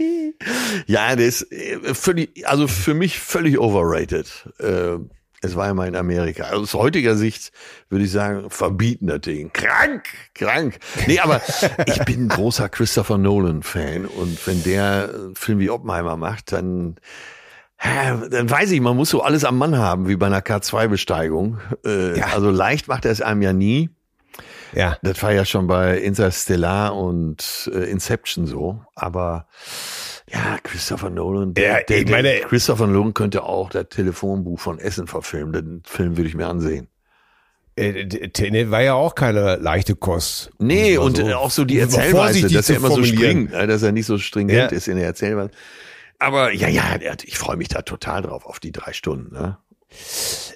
[0.87, 4.27] ja, das ist äh, völlig, also für mich völlig overrated.
[4.59, 4.97] Äh,
[5.43, 6.45] es war ja mal in Amerika.
[6.45, 7.51] Also aus heutiger Sicht
[7.89, 9.51] würde ich sagen, verbieten das Ding.
[9.53, 10.79] Krank, krank.
[11.05, 11.41] Nee, aber
[11.85, 16.95] ich bin ein großer Christopher Nolan-Fan und wenn der einen Film wie Oppenheimer macht, dann
[17.83, 21.59] dann weiß ich, man muss so alles am Mann haben, wie bei einer K2-Besteigung.
[21.85, 22.27] Äh, ja.
[22.27, 23.89] Also leicht macht er es einem ja nie.
[24.73, 24.97] Ja.
[25.01, 28.81] Das war ja schon bei Interstellar und äh, Inception so.
[28.95, 29.47] Aber
[30.31, 35.07] ja, Christopher Nolan, der, ja, der, meine, Christopher Nolan könnte auch das Telefonbuch von Essen
[35.07, 35.53] verfilmen.
[35.53, 36.87] Den Film würde ich mir ansehen.
[37.75, 40.51] Äh, Tenet war ja auch keine leichte Kost.
[40.59, 43.91] Nee, und so auch so die Erzählweise, dass er immer so springt, ne, dass er
[43.91, 44.77] nicht so stringent ja.
[44.77, 45.51] ist in der Erzählweise.
[46.19, 49.33] Aber ja, ja, ich freue mich da total drauf auf die drei Stunden.
[49.33, 49.57] Ne?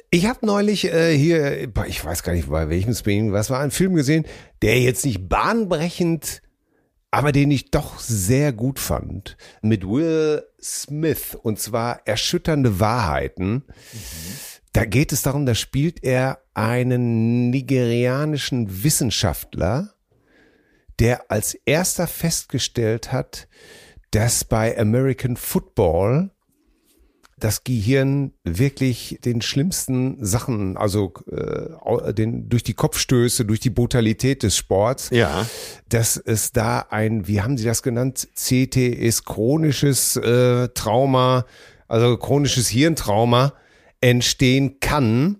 [0.10, 3.72] Ich habe neulich äh, hier, ich weiß gar nicht bei welchem Streaming, was war ein
[3.72, 4.26] Film gesehen,
[4.62, 6.42] der jetzt nicht bahnbrechend
[7.12, 13.54] aber den ich doch sehr gut fand, mit Will Smith, und zwar Erschütternde Wahrheiten.
[13.54, 13.64] Mhm.
[14.74, 19.94] Da geht es darum, da spielt er einen nigerianischen Wissenschaftler,
[21.00, 23.48] der als erster festgestellt hat,
[24.12, 26.32] dass bei American Football
[27.40, 34.42] das Gehirn wirklich den schlimmsten Sachen, also äh, den, durch die Kopfstöße, durch die Brutalität
[34.42, 35.46] des Sports, ja.
[35.88, 41.46] dass es da ein, wie haben Sie das genannt, CTS, chronisches äh, Trauma,
[41.88, 43.54] also chronisches Hirntrauma
[44.02, 45.38] entstehen kann,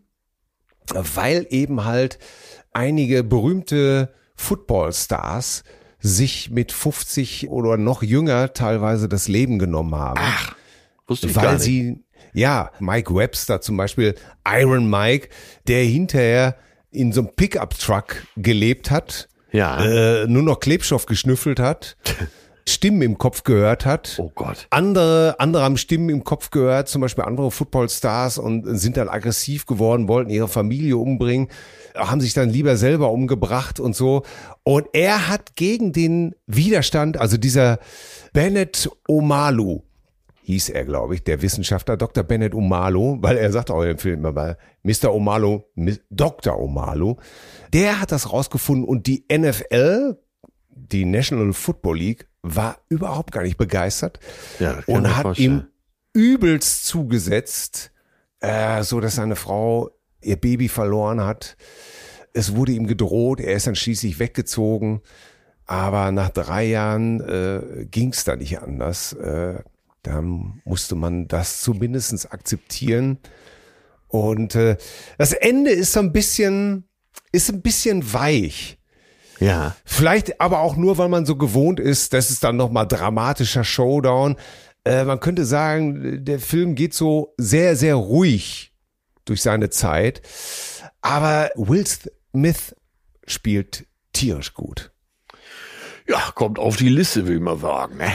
[0.94, 2.20] weil eben halt
[2.74, 5.64] einige berühmte Footballstars
[6.00, 10.20] sich mit 50 oder noch jünger teilweise das Leben genommen haben.
[10.22, 10.56] Ach.
[11.08, 11.64] Wusste ich weil gar nicht.
[11.64, 12.04] sie,
[12.34, 14.16] ja, Mike Webster zum Beispiel,
[14.48, 15.30] Iron Mike,
[15.68, 16.56] der hinterher
[16.92, 19.84] in so einem Pickup-Truck gelebt hat, ja.
[19.84, 21.98] äh, nur noch Klebstoff geschnüffelt hat.
[22.68, 24.16] Stimmen im Kopf gehört hat.
[24.18, 24.68] Oh Gott.
[24.72, 29.66] Andere, andere haben Stimmen im Kopf gehört, zum Beispiel andere Footballstars und sind dann aggressiv
[29.66, 31.48] geworden, wollten ihre Familie umbringen,
[31.96, 34.24] haben sich dann lieber selber umgebracht und so.
[34.64, 37.80] Und er hat gegen den Widerstand, also dieser
[38.34, 39.84] Bennett Omalu,
[40.48, 42.24] hieß er, glaube ich, der Wissenschaftler Dr.
[42.24, 45.14] Bennett Omalo, weil er sagt auch im Film immer Mr.
[45.14, 45.70] Omalo,
[46.10, 46.58] Dr.
[46.58, 47.18] Omalo,
[47.74, 50.18] der hat das rausgefunden und die NFL,
[50.70, 54.22] die National Football League, war überhaupt gar nicht begeistert
[54.60, 55.68] ja, und hat ihm
[56.14, 57.92] übelst zugesetzt,
[58.40, 59.90] äh, so dass seine Frau
[60.22, 61.58] ihr Baby verloren hat.
[62.32, 65.02] Es wurde ihm gedroht, er ist dann schließlich weggezogen.
[65.66, 69.12] Aber nach drei Jahren äh, ging es da nicht anders.
[69.12, 69.62] Äh,
[70.08, 73.20] da musste man das zumindest akzeptieren.
[74.08, 74.78] Und äh,
[75.18, 76.88] das Ende ist so ein bisschen,
[77.32, 78.78] ist ein bisschen weich.
[79.40, 79.76] Ja.
[79.84, 84.38] Vielleicht aber auch nur, weil man so gewohnt ist, das ist dann nochmal dramatischer Showdown.
[84.86, 88.74] Äh, man könnte sagen, der Film geht so sehr, sehr ruhig
[89.26, 90.22] durch seine Zeit.
[91.02, 92.76] Aber Will Smith
[93.26, 94.92] spielt tierisch gut.
[96.08, 97.98] Ja, kommt auf die Liste, will man sagen.
[97.98, 98.10] Ne?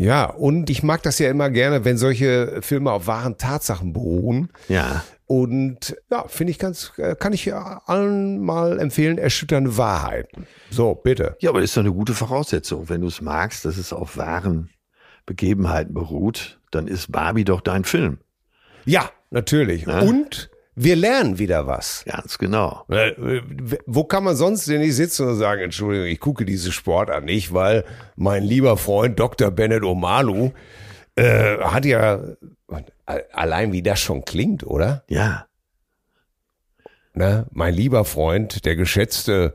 [0.00, 4.50] Ja, und ich mag das ja immer gerne, wenn solche Filme auf wahren Tatsachen beruhen.
[4.68, 5.02] Ja.
[5.26, 10.46] Und ja, finde ich ganz, äh, kann ich allen mal empfehlen, erschütternde Wahrheiten.
[10.70, 11.36] So, bitte.
[11.40, 12.88] Ja, aber ist doch eine gute Voraussetzung.
[12.88, 14.70] Wenn du es magst, dass es auf wahren
[15.26, 18.18] Begebenheiten beruht, dann ist Barbie doch dein Film.
[18.84, 19.86] Ja, natürlich.
[19.86, 19.98] Ja?
[20.00, 20.48] Und
[20.80, 22.04] wir lernen wieder was.
[22.06, 22.84] Ganz genau.
[22.88, 23.12] Äh,
[23.86, 27.24] wo kann man sonst denn nicht sitzen und sagen, Entschuldigung, ich gucke diese Sport an
[27.24, 27.84] nicht, weil
[28.16, 29.50] mein lieber Freund Dr.
[29.50, 30.52] Bennett Omalu
[31.16, 32.20] äh, hat ja
[33.32, 35.04] allein wie das schon klingt, oder?
[35.08, 35.46] Ja.
[37.12, 39.54] Na, mein lieber Freund, der geschätzte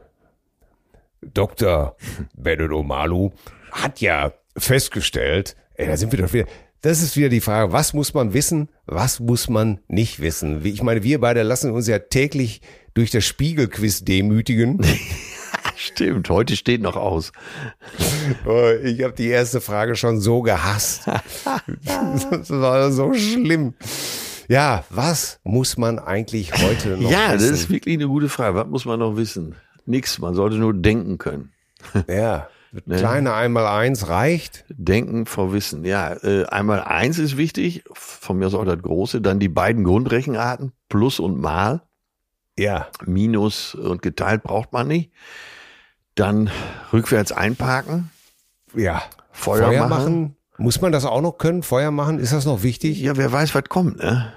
[1.21, 1.95] Dr.
[2.35, 3.31] Bennett Omalu
[3.71, 6.47] hat ja festgestellt, ey, da sind wir doch wieder,
[6.83, 10.63] das ist wieder die Frage, was muss man wissen, was muss man nicht wissen?
[10.65, 12.61] Ich meine, wir beide lassen uns ja täglich
[12.93, 14.85] durch das Spiegelquiz demütigen.
[15.77, 17.31] Stimmt, heute steht noch aus.
[18.45, 21.03] Oh, ich habe die erste Frage schon so gehasst.
[21.85, 23.75] Das war so schlimm.
[24.49, 27.11] Ja, was muss man eigentlich heute noch ja, wissen?
[27.11, 28.57] Ja, das ist wirklich eine gute Frage.
[28.57, 29.55] Was muss man noch wissen?
[29.85, 31.53] Nix, man sollte nur denken können.
[32.09, 32.49] Ja.
[32.85, 32.97] Ne?
[32.97, 34.65] Kleine einmal eins reicht.
[34.69, 35.85] Denken vor Wissen.
[35.85, 37.83] Ja, äh, einmal eins ist wichtig.
[37.93, 39.21] Von mir aus auch das große.
[39.21, 40.71] Dann die beiden Grundrechenarten.
[40.89, 41.83] Plus und Mal.
[42.57, 42.87] Ja.
[43.05, 45.11] Minus und geteilt braucht man nicht.
[46.15, 46.49] Dann
[46.91, 48.09] rückwärts einparken.
[48.75, 49.03] Ja.
[49.31, 50.35] Feuer machen.
[50.57, 51.63] Muss man das auch noch können?
[51.63, 52.19] Feuer machen?
[52.19, 52.99] Ist das noch wichtig?
[52.99, 54.33] Ja, wer weiß, was kommt, ne?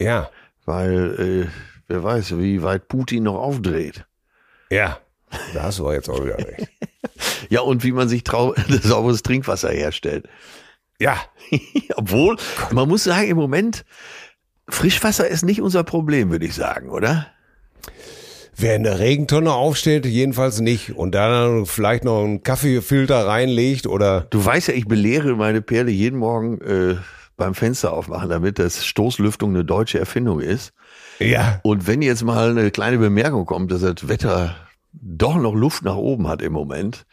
[0.00, 0.30] Ja.
[0.64, 1.50] Weil, äh,
[1.88, 4.06] wer weiß, wie weit Putin noch aufdreht.
[4.70, 4.98] Ja.
[5.54, 6.68] Da hast du jetzt auch wieder recht.
[7.48, 10.28] Ja, und wie man sich trau sauberes Trinkwasser herstellt.
[10.98, 11.16] Ja.
[11.96, 12.36] Obwohl,
[12.72, 13.84] man muss sagen, im Moment,
[14.68, 17.28] Frischwasser ist nicht unser Problem, würde ich sagen, oder?
[18.56, 20.96] Wer in der Regentonne aufsteht, jedenfalls nicht.
[20.96, 24.22] Und dann vielleicht noch einen Kaffeefilter reinlegt oder.
[24.30, 26.96] Du weißt ja, ich belehre meine Perle jeden Morgen äh,
[27.36, 30.72] beim Fenster aufmachen, damit das Stoßlüftung eine deutsche Erfindung ist.
[31.18, 31.60] Ja.
[31.62, 34.56] Und wenn jetzt mal eine kleine Bemerkung kommt, dass das Wetter
[34.92, 37.06] doch noch Luft nach oben hat im Moment,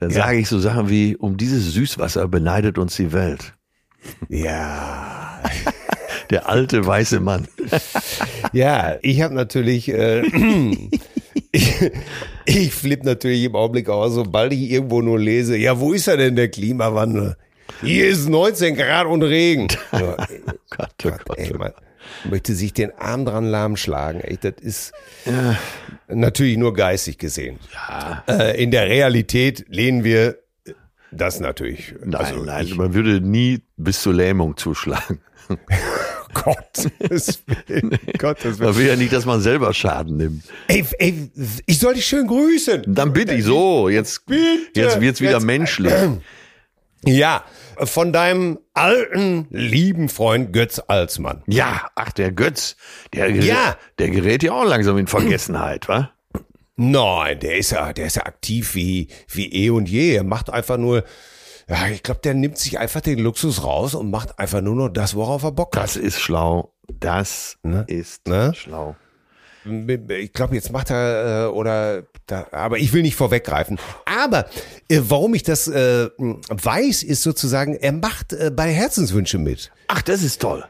[0.00, 0.24] dann Ja.
[0.24, 3.54] sage ich so Sachen wie, um dieses Süßwasser beneidet uns die Welt.
[4.28, 5.40] Ja.
[6.30, 7.48] Der alte weiße Mann.
[8.52, 10.22] Ja, ich habe natürlich, äh,
[11.52, 11.90] ich,
[12.46, 16.16] ich flippe natürlich im Augenblick aus, sobald ich irgendwo nur lese, ja, wo ist er
[16.16, 17.36] denn der Klimawandel?
[17.82, 19.68] Hier ist 19 Grad und Regen.
[19.92, 20.40] Ja, ey,
[20.70, 21.72] Gott, oh Gott, Gott, ey, oh man
[22.28, 24.20] möchte sich den Arm dran lahm schlagen.
[24.20, 24.92] Ey, das ist
[26.08, 27.58] natürlich nur geistig gesehen.
[28.28, 30.38] Äh, in der Realität lehnen wir
[31.10, 31.94] das natürlich.
[32.04, 35.20] Nein, also nein, ich- man würde nie bis zur Lähmung zuschlagen.
[36.34, 37.98] Gottes Willen.
[38.18, 38.70] Gottes Willen.
[38.70, 40.44] Man will ja nicht, dass man selber Schaden nimmt.
[40.68, 41.30] Ey, ey,
[41.64, 42.82] ich soll dich schön grüßen.
[42.86, 44.42] Dann bitte ich so, jetzt, Bitte.
[44.74, 45.92] jetzt wird's wieder Jetzt- menschlich.
[47.04, 47.44] Ja,
[47.78, 51.42] von deinem alten, lieben Freund Götz Alsmann.
[51.46, 52.76] Ja, ach, der Götz,
[53.14, 53.76] der, gerät- Ja.
[53.98, 56.10] der gerät ja auch langsam in Vergessenheit, wa?
[56.76, 60.14] Nein, der ist ja, der ist ja aktiv wie, wie eh und je.
[60.14, 61.04] Er macht einfach nur,
[61.68, 64.88] ja, ich glaube, der nimmt sich einfach den Luxus raus und macht einfach nur noch
[64.88, 65.82] das, worauf er Bock hat.
[65.84, 66.72] Das ist schlau.
[66.88, 67.84] Das Ne?
[67.88, 68.52] ist Ne?
[68.56, 68.96] schlau.
[69.64, 73.78] Ich glaube, jetzt macht er äh, oder da, aber ich will nicht vorweggreifen.
[74.04, 74.46] Aber
[74.88, 79.70] äh, warum ich das äh, weiß, ist sozusagen, er macht äh, bei Herzenswünsche mit.
[79.88, 80.64] Ach, das ist toll.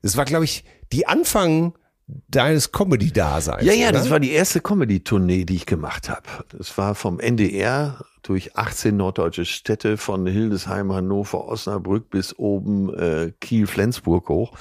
[0.00, 1.76] das war, glaube ich, die Anfang
[2.06, 3.64] deines Comedy-Daseins.
[3.64, 3.98] Ja, ja, oder?
[3.98, 6.22] das war die erste Comedy-Tournee, die ich gemacht habe.
[6.56, 13.32] Das war vom NDR durch 18 norddeutsche Städte von Hildesheim, Hannover, Osnabrück bis oben äh,
[13.40, 14.52] Kiel, Flensburg hoch.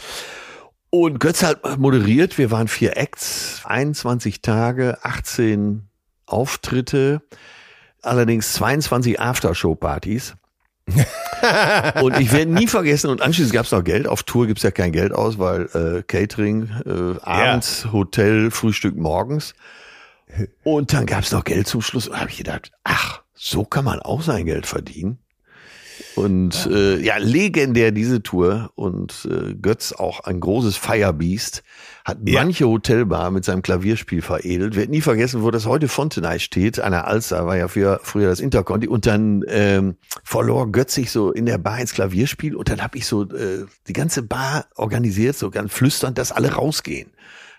[0.90, 2.38] Und Götz hat moderiert.
[2.38, 5.88] Wir waren vier Acts, 21 Tage, 18
[6.26, 7.22] Auftritte,
[8.02, 10.36] allerdings 22 Aftershow-Partys.
[12.02, 14.08] und ich werde nie vergessen, und anschließend gab es noch Geld.
[14.08, 19.54] Auf Tour gibt's ja kein Geld aus, weil äh, Catering, äh, abends, Hotel, Frühstück morgens.
[20.64, 22.08] Und dann gab's noch Geld zum Schluss.
[22.08, 25.18] Und da habe ich gedacht, ach, so kann man auch sein Geld verdienen.
[26.16, 28.72] Und ja, äh, ja legendär diese Tour.
[28.76, 31.64] Und äh, Götz auch ein großes Firebeast.
[32.06, 32.42] Hat Ja.
[32.44, 34.76] manche Hotelbar mit seinem Klavierspiel veredelt.
[34.76, 36.80] Werd nie vergessen, wo das heute Fontenay steht.
[36.80, 38.88] An der Alster war ja früher, früher das Interconti.
[38.88, 42.56] Und dann ähm, verlor Götz sich so in der Bar ins Klavierspiel.
[42.56, 46.54] Und dann habe ich so äh, die ganze Bar organisiert, so ganz flüsternd, dass alle
[46.54, 47.12] rausgehen.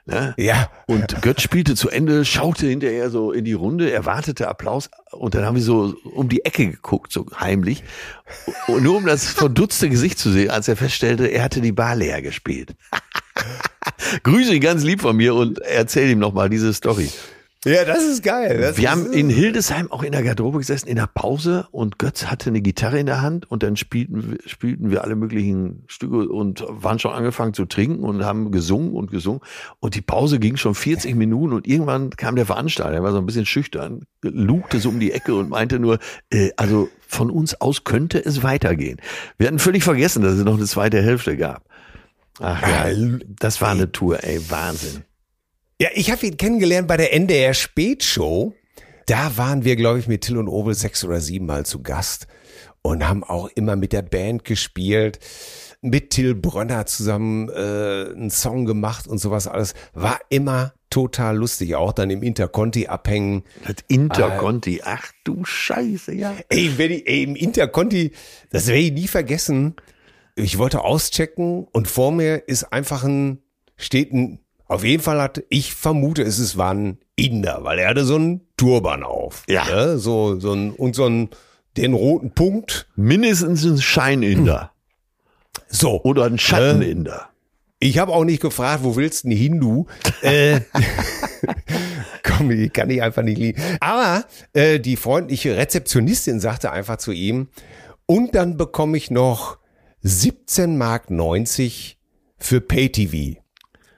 [0.04, 0.34] Ne?
[0.36, 0.68] Ja.
[0.86, 5.44] Und Götz spielte zu Ende, schaute hinterher so in die Runde, erwartete Applaus und dann
[5.44, 7.84] haben wir so um die Ecke geguckt, so heimlich.
[8.66, 11.94] Und nur um das verdutzte Gesicht zu sehen, als er feststellte, er hatte die Bar
[11.94, 12.74] leer gespielt.
[14.24, 17.08] Grüße ihn ganz lieb von mir und erzähl ihm nochmal diese Story.
[17.64, 18.58] Ja, das ist geil.
[18.60, 21.96] Das wir ist, haben in Hildesheim auch in der Garderobe gesessen, in der Pause und
[21.98, 25.84] Götz hatte eine Gitarre in der Hand und dann spielten, wir- spielten wir alle möglichen
[25.86, 29.40] Stücke und waren schon angefangen zu trinken und haben gesungen und gesungen
[29.78, 33.18] und die Pause ging schon 40 Minuten und irgendwann kam der Veranstalter, der war so
[33.18, 36.00] ein bisschen schüchtern, lugte so um die Ecke und meinte nur,
[36.30, 38.98] äh, also von uns aus könnte es weitergehen.
[39.38, 41.64] Wir hatten völlig vergessen, dass es noch eine zweite Hälfte gab.
[42.40, 42.86] Ach ja,
[43.38, 45.04] das war eine Tour, ey, Wahnsinn.
[45.82, 48.54] Ja, ich habe ihn kennengelernt bei der NDR Spätshow.
[49.06, 52.28] Da waren wir, glaube ich, mit Till und Obel sechs oder sieben Mal zu Gast
[52.82, 55.18] und haben auch immer mit der Band gespielt,
[55.80, 59.74] mit Till Brönner zusammen äh, einen Song gemacht und sowas alles.
[59.92, 63.42] War immer total lustig, auch dann im Interconti abhängen.
[63.66, 66.32] Das Interconti, ach du Scheiße, ja.
[66.48, 68.12] Ey, wenn ich, ey, im Interconti,
[68.50, 69.74] das werde ich nie vergessen.
[70.36, 73.42] Ich wollte auschecken und vor mir ist einfach ein,
[73.76, 74.38] steht ein,
[74.72, 78.16] auf jeden Fall hat, ich vermute, es ist, war ein Inder, weil er hatte so
[78.16, 79.44] einen Turban auf.
[79.48, 79.64] Ja.
[79.64, 79.98] Ne?
[79.98, 81.30] So, so ein, und so ein,
[81.76, 82.88] den roten Punkt.
[82.96, 84.72] Mindestens ein Scheininder
[85.68, 86.02] So.
[86.02, 87.28] oder ein Schatteninder.
[87.78, 89.86] Ich habe auch nicht gefragt, wo willst du einen Hindu?
[90.22, 90.60] äh,
[92.22, 93.60] komm, die kann ich einfach nicht lieben.
[93.80, 97.48] Aber äh, die freundliche Rezeptionistin sagte einfach zu ihm,
[98.06, 99.58] und dann bekomme ich noch
[100.02, 101.98] 17 Mark 90
[102.36, 103.41] für Pay-TV.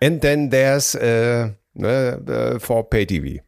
[0.04, 2.22] And then there's äh, ne,
[2.56, 3.42] äh, for Pay-TV.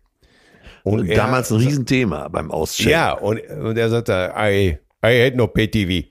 [0.85, 2.93] Und er- Damals ein Riesenthema beim Auschecken.
[2.93, 6.07] ja, und, und er sagte, I, I had no pay TV.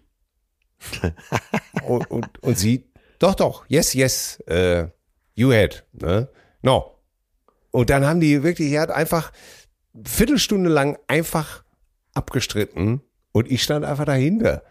[1.88, 2.86] und, und, und sie,
[3.20, 4.88] doch, doch, yes, yes, äh,
[5.34, 6.28] you had, ne?
[6.62, 7.00] No.
[7.72, 9.32] Und dann haben die wirklich, er hat einfach
[10.04, 11.64] Viertelstunde lang einfach
[12.14, 14.64] abgestritten und ich stand einfach dahinter.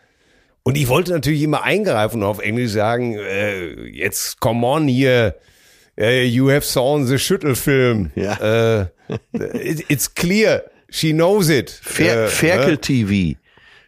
[0.62, 5.36] Und ich wollte natürlich immer eingreifen und auf Englisch sagen, äh, jetzt come on hier,
[5.96, 8.10] you have saw the Schüttelfilm.
[8.14, 8.80] Ja.
[8.80, 8.86] Äh,
[9.32, 11.70] it, it's clear, she knows it.
[11.70, 13.10] Fer Äh, Ferkel TV.
[13.12, 13.36] Ne?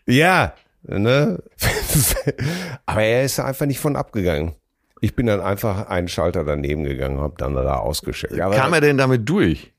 [0.07, 0.55] Ja,
[0.85, 1.43] ne?
[2.87, 4.53] Aber er ist einfach nicht von abgegangen.
[5.01, 8.41] Ich bin dann einfach einen Schalter daneben gegangen, hab dann da ausgeschickt.
[8.41, 9.73] Aber, Kam er denn damit durch?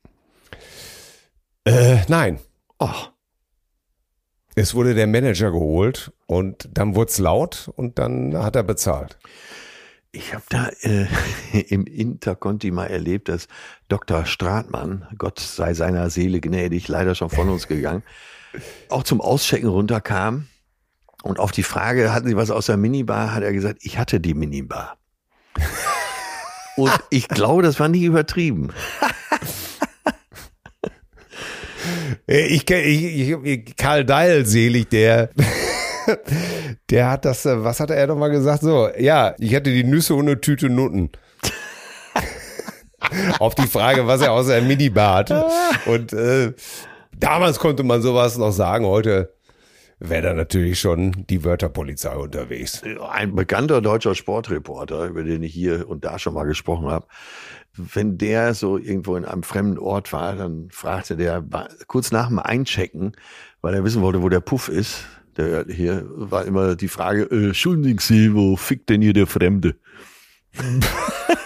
[1.65, 2.39] äh, nein,
[2.79, 2.89] Oh,
[4.55, 9.17] es wurde der Manager geholt und dann wurde es laut und dann hat er bezahlt.
[10.11, 11.05] Ich habe da äh,
[11.69, 13.47] im Interconti mal erlebt, dass
[13.87, 14.25] Dr.
[14.25, 18.03] Stratmann, Gott sei seiner Seele gnädig, leider schon von uns gegangen,
[18.89, 20.47] auch zum Auschecken runterkam
[21.23, 24.19] und auf die Frage, hatten Sie was aus der Minibar, hat er gesagt, ich hatte
[24.19, 24.97] die Minibar.
[26.77, 28.69] Und ich glaube, das war nicht übertrieben.
[32.27, 35.31] Äh, Ich, kenn- ich, ich Karl Deil selig, der,
[36.89, 38.61] der hat das, äh, was hat er nochmal gesagt?
[38.61, 41.09] So, ja, ich hatte die Nüsse und eine Tüte Nutten.
[43.39, 45.31] Auf die Frage, was er aus der Minibar hat.
[45.85, 46.53] Und äh,
[47.17, 49.33] damals konnte man sowas noch sagen, heute
[49.99, 52.83] wäre da natürlich schon die Wörterpolizei unterwegs.
[53.09, 57.07] ein bekannter deutscher Sportreporter, über den ich hier und da schon mal gesprochen habe,
[57.77, 61.43] wenn der so irgendwo in einem fremden Ort war, dann fragte der
[61.87, 63.13] kurz nach dem Einchecken,
[63.61, 65.05] weil er wissen wollte, wo der Puff ist.
[65.37, 69.75] Der hier war immer die Frage, äh, entschuldigen Sie, wo fickt denn hier der Fremde?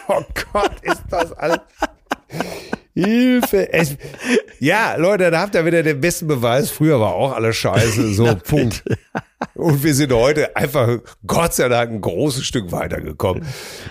[0.08, 1.60] Oh Gott, ist das alles.
[2.94, 3.72] Hilfe.
[3.72, 3.96] Es,
[4.60, 6.70] ja, Leute, da habt ihr wieder den besten Beweis.
[6.70, 8.14] Früher war auch alles scheiße.
[8.14, 8.84] So, Punkt.
[9.54, 13.46] Und wir sind heute einfach, Gott sei Dank, ein großes Stück weitergekommen.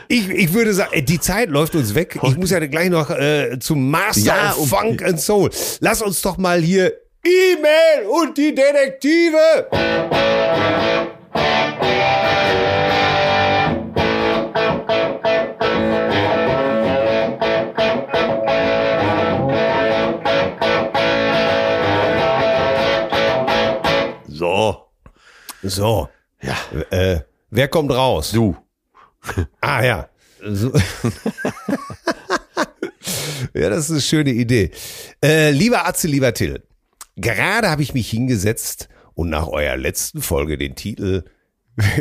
[0.08, 2.18] Ich, ich würde sagen, die Zeit läuft uns weg.
[2.22, 5.50] Ich muss ja gleich noch äh, zum Master Ja, of Funk and Soul.
[5.80, 6.92] Lass uns doch mal hier
[7.24, 9.68] E-Mail und die Detektive.
[24.28, 24.86] So,
[25.62, 26.08] So,
[26.42, 26.56] ja,
[26.90, 28.30] äh, wer kommt raus?
[28.32, 28.56] du.
[29.60, 30.08] Ah ja.
[30.42, 30.72] So.
[33.54, 34.70] ja, das ist eine schöne Idee.
[35.22, 36.62] Äh, lieber Atze, lieber Till,
[37.20, 41.24] gerade habe ich mich hingesetzt und nach eurer letzten Folge den Titel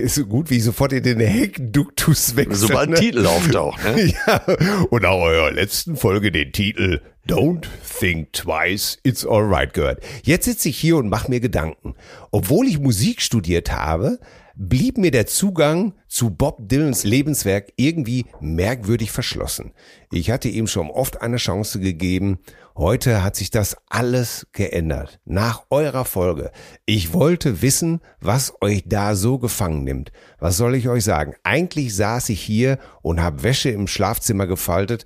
[0.01, 2.55] ist so gut, wie sofort in den Heckduktus wechsle.
[2.55, 2.95] Sobald ne?
[2.97, 3.84] Titel auftaucht.
[3.84, 4.13] Ne?
[4.28, 4.43] Ja,
[4.89, 7.65] und nach eurer letzten Folge den Titel Don't
[7.99, 10.03] Think Twice, It's Alright gehört.
[10.24, 11.95] Jetzt sitze ich hier und mache mir Gedanken.
[12.32, 14.20] Obwohl ich Musik studiert habe,
[14.55, 19.74] blieb mir der Zugang zu Bob Dylans Lebenswerk irgendwie merkwürdig verschlossen.
[20.11, 22.39] Ich hatte ihm schon oft eine Chance gegeben.
[22.78, 25.20] Heute hat sich das alles geändert.
[25.26, 26.51] Nach eurer Folge.
[26.86, 30.11] Ich wollte wissen, was euch da so gefangen nimmt.
[30.39, 31.36] Was soll ich euch sagen?
[31.43, 35.05] Eigentlich saß ich hier und habe Wäsche im Schlafzimmer gefaltet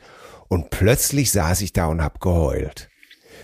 [0.49, 2.89] und plötzlich saß ich da und hab geheult.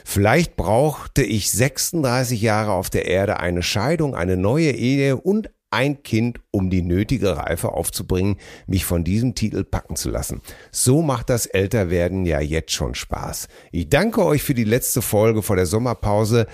[0.05, 6.03] Vielleicht brauchte ich 36 Jahre auf der Erde eine Scheidung, eine neue Ehe und ein
[6.03, 10.41] Kind, um die nötige Reife aufzubringen, mich von diesem Titel packen zu lassen.
[10.71, 13.47] So macht das Älterwerden ja jetzt schon Spaß.
[13.71, 16.47] Ich danke euch für die letzte Folge vor der Sommerpause.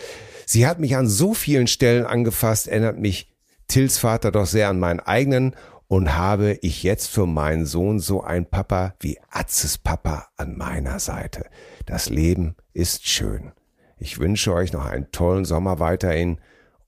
[0.46, 3.32] Sie hat mich an so vielen Stellen angefasst, erinnert mich
[3.68, 5.56] Tills Vater doch sehr an meinen eigenen
[5.88, 11.00] und habe ich jetzt für meinen Sohn so ein Papa wie Atzes Papa an meiner
[11.00, 11.46] Seite.
[11.86, 13.52] Das Leben ist schön.
[13.98, 16.40] Ich wünsche euch noch einen tollen Sommer weiterhin.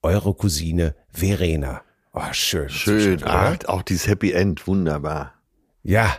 [0.01, 1.81] Eure Cousine Verena.
[2.19, 2.67] Oh, schön.
[2.69, 3.21] Schön.
[3.25, 5.35] Ach, auch dieses Happy End, wunderbar.
[5.83, 6.17] Ja.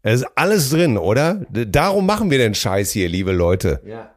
[0.00, 1.44] Es ist alles drin, oder?
[1.50, 3.82] Darum machen wir den Scheiß hier, liebe Leute.
[3.84, 4.14] Ja.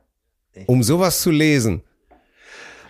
[0.67, 1.83] Um sowas zu lesen.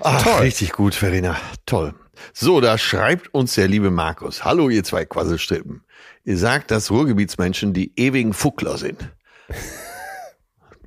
[0.02, 0.42] Ach, Toll.
[0.42, 1.36] richtig gut, Verena.
[1.66, 1.96] Toll.
[2.32, 4.46] So, da schreibt uns der liebe Markus.
[4.46, 5.84] Hallo, ihr zwei Quasselstrippen.
[6.24, 9.10] Ihr sagt, dass Ruhrgebietsmenschen die ewigen Fuckler sind.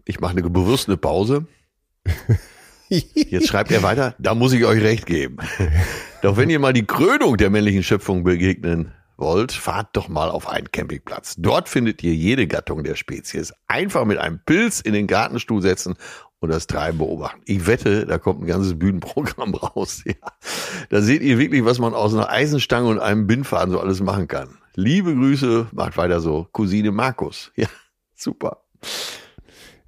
[0.04, 1.46] Ich mache eine bewusste Pause.
[2.88, 5.38] Jetzt schreibt er weiter, da muss ich euch recht geben.
[6.24, 10.48] Doch wenn ihr mal die Krönung der männlichen Schöpfung begegnen wollt, fahrt doch mal auf
[10.48, 11.34] einen Campingplatz.
[11.36, 13.52] Dort findet ihr jede Gattung der Spezies.
[13.68, 15.96] Einfach mit einem Pilz in den Gartenstuhl setzen
[16.40, 17.42] und das Treiben beobachten.
[17.44, 20.02] Ich wette, da kommt ein ganzes Bühnenprogramm raus.
[20.06, 20.14] Ja.
[20.88, 24.26] Da seht ihr wirklich, was man aus einer Eisenstange und einem Bindfaden so alles machen
[24.26, 24.56] kann.
[24.76, 26.48] Liebe Grüße, macht weiter so.
[26.52, 27.52] Cousine Markus.
[27.56, 27.68] Ja,
[28.14, 28.62] super.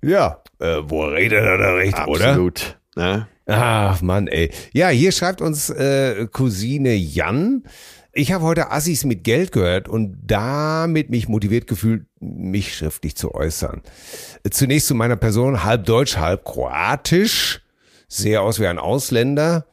[0.02, 2.20] Ja, äh, wo redet er da recht, Absolut.
[2.20, 2.28] oder?
[2.28, 2.78] Absolut.
[2.94, 3.26] Ne?
[3.46, 4.50] Ach Mann, ey.
[4.72, 7.62] Ja, hier schreibt uns äh, Cousine Jan.
[8.12, 13.34] Ich habe heute Assis mit Geld gehört und damit mich motiviert gefühlt, mich schriftlich zu
[13.34, 13.82] äußern.
[14.50, 17.62] Zunächst zu meiner Person, halb deutsch, halb kroatisch.
[18.08, 19.66] Sehe aus wie ein Ausländer.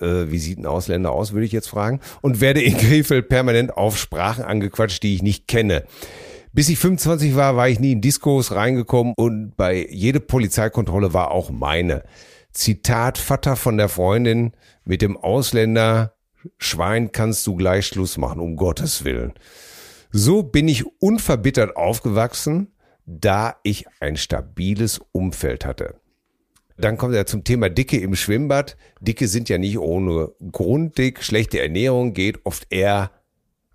[0.00, 2.00] Äh, wie sieht ein Ausländer aus, würde ich jetzt fragen.
[2.20, 5.84] Und werde in Krefeld permanent auf Sprachen angequatscht, die ich nicht kenne.
[6.52, 11.30] Bis ich 25 war, war ich nie in Diskos reingekommen und bei jede Polizeikontrolle war
[11.30, 12.04] auch meine.
[12.58, 14.52] Zitat Vater von der Freundin
[14.84, 16.14] mit dem Ausländer
[16.58, 19.34] Schwein kannst du gleich Schluss machen, um Gottes Willen.
[20.10, 22.72] So bin ich unverbittert aufgewachsen,
[23.06, 26.00] da ich ein stabiles Umfeld hatte.
[26.76, 28.76] Dann kommt er zum Thema Dicke im Schwimmbad.
[29.00, 31.22] Dicke sind ja nicht ohne Grund dick.
[31.22, 33.12] Schlechte Ernährung geht oft eher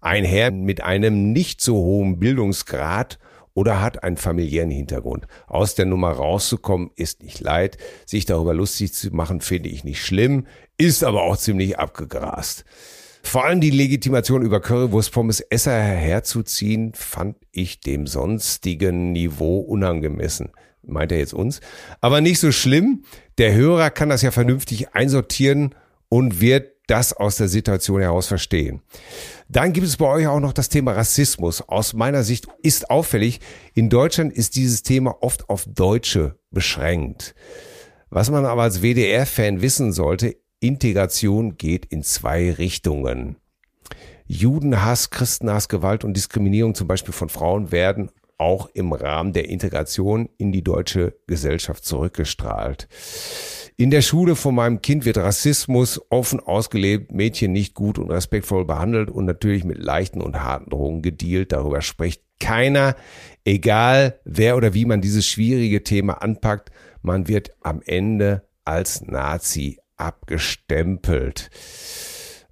[0.01, 3.17] einher mit einem nicht so hohen Bildungsgrad
[3.54, 5.28] oder hat einen familiären Hintergrund.
[5.47, 7.78] Aus der Nummer rauszukommen ist nicht leid.
[8.06, 10.47] Sich darüber lustig zu machen, finde ich nicht schlimm,
[10.78, 12.66] ist aber auch ziemlich abgegrast.
[13.22, 20.49] Vor allem die Legitimation über Currywurst Pommes Esser herzuziehen, fand ich dem sonstigen Niveau unangemessen.
[20.86, 21.62] Meint er jetzt uns?
[22.01, 23.06] Aber nicht so schlimm.
[23.38, 25.74] Der Hörer kann das ja vernünftig einsortieren
[26.10, 28.81] und wird das aus der Situation heraus verstehen.
[29.47, 31.61] Dann gibt es bei euch auch noch das Thema Rassismus.
[31.61, 33.39] Aus meiner Sicht ist auffällig,
[33.73, 37.36] in Deutschland ist dieses Thema oft auf Deutsche beschränkt.
[38.09, 43.38] Was man aber als WDR-Fan wissen sollte, Integration geht in zwei Richtungen.
[44.25, 48.09] Judenhass, Christenhass, Gewalt und Diskriminierung zum Beispiel von Frauen werden
[48.44, 52.89] auch im Rahmen der Integration in die deutsche Gesellschaft zurückgestrahlt.
[53.78, 58.66] In der Schule von meinem Kind wird Rassismus offen ausgelebt, Mädchen nicht gut und respektvoll
[58.66, 61.54] behandelt und natürlich mit leichten und harten Drohungen gedealt.
[61.54, 62.96] Darüber spricht keiner.
[63.46, 66.70] Egal wer oder wie man dieses schwierige Thema anpackt,
[67.02, 71.50] man wird am Ende als Nazi abgestempelt.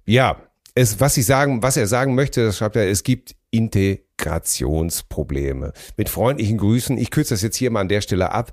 [0.06, 0.40] Ja,
[0.74, 5.72] es, was ich sagen, was er sagen möchte, das schreibt er, es gibt Integrationsprobleme.
[5.96, 8.50] Mit freundlichen Grüßen, ich kürze das jetzt hier mal an der Stelle ab.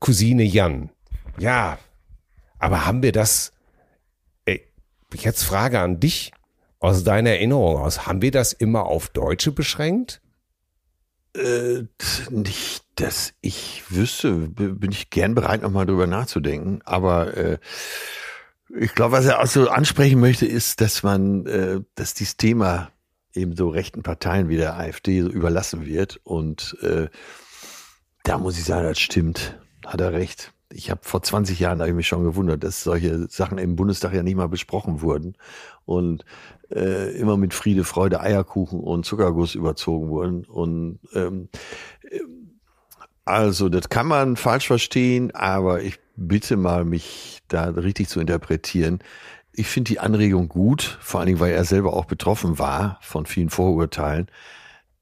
[0.00, 0.90] Cousine Jan.
[1.38, 1.78] Ja,
[2.58, 3.52] aber haben wir das,
[4.44, 4.70] ey,
[5.14, 6.32] jetzt Frage an dich
[6.80, 10.20] aus deiner Erinnerung aus, haben wir das immer auf Deutsche beschränkt?
[11.36, 11.84] Äh,
[12.30, 17.58] nicht, dass ich wüsste, bin ich gern bereit, nochmal drüber nachzudenken, aber äh,
[18.76, 22.90] ich glaube, was er auch so ansprechen möchte, ist, dass man, äh, dass dieses Thema
[23.34, 27.08] eben so rechten Parteien wie der AfD so überlassen wird und äh,
[28.22, 31.90] da muss ich sagen, das stimmt, hat er recht ich habe vor 20 Jahren habe
[31.90, 35.36] ich mich schon gewundert, dass solche Sachen im Bundestag ja nicht mal besprochen wurden
[35.84, 36.24] und
[36.70, 40.44] äh, immer mit Friede, Freude, Eierkuchen und Zuckerguss überzogen wurden.
[40.44, 41.48] Und ähm,
[43.24, 48.98] also das kann man falsch verstehen, aber ich bitte mal, mich da richtig zu interpretieren.
[49.56, 53.24] Ich finde die Anregung gut, vor allen Dingen, weil er selber auch betroffen war von
[53.26, 54.28] vielen Vorurteilen,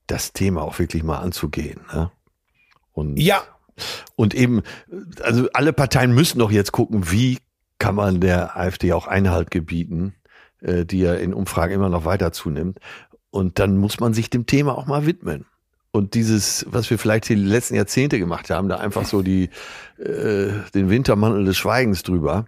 [0.07, 1.80] das Thema auch wirklich mal anzugehen.
[1.92, 2.11] Ne?
[2.92, 3.42] Und ja,
[4.16, 4.62] und eben,
[5.22, 7.38] also alle Parteien müssen doch jetzt gucken, wie
[7.78, 10.14] kann man der AfD auch Einhalt gebieten,
[10.61, 12.78] äh, die ja in Umfragen immer noch weiter zunimmt.
[13.30, 15.46] Und dann muss man sich dem Thema auch mal widmen.
[15.90, 19.50] Und dieses, was wir vielleicht die letzten Jahrzehnte gemacht haben, da einfach so die,
[19.98, 22.46] äh, den Wintermantel des Schweigens drüber,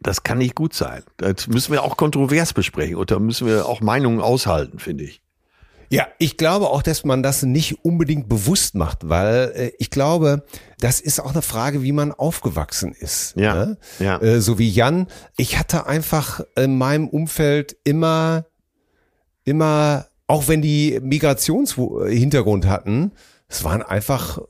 [0.00, 1.02] das kann nicht gut sein.
[1.16, 5.22] Das müssen wir auch kontrovers besprechen und da müssen wir auch Meinungen aushalten, finde ich.
[5.90, 10.44] Ja, ich glaube auch, dass man das nicht unbedingt bewusst macht, weil äh, ich glaube,
[10.80, 13.34] das ist auch eine Frage, wie man aufgewachsen ist.
[13.36, 13.78] Ja, ne?
[13.98, 14.20] ja.
[14.20, 15.06] Äh, so wie Jan.
[15.36, 18.44] Ich hatte einfach in meinem Umfeld immer,
[19.44, 23.12] immer, auch wenn die Migrationshintergrund hatten,
[23.48, 24.40] es waren einfach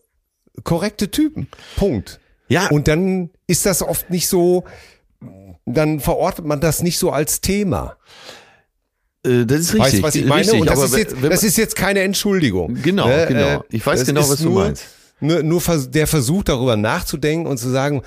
[0.65, 1.47] korrekte Typen.
[1.77, 2.19] Punkt.
[2.49, 2.69] Ja.
[2.69, 4.65] Und dann ist das oft nicht so,
[5.75, 7.97] dann verortet man das nicht so als Thema.
[9.25, 9.81] Äh, Das ist richtig.
[9.83, 10.41] Weißt du, was ich meine?
[10.43, 12.75] Richtig, und das, ist jetzt, das ist jetzt keine Entschuldigung.
[12.83, 13.41] Genau, Ne, genau.
[13.41, 14.85] äh, Ich weiß genau, was du nur, meinst.
[15.21, 18.03] Nur, nur der Versuch darüber nachzudenken und zu sagen,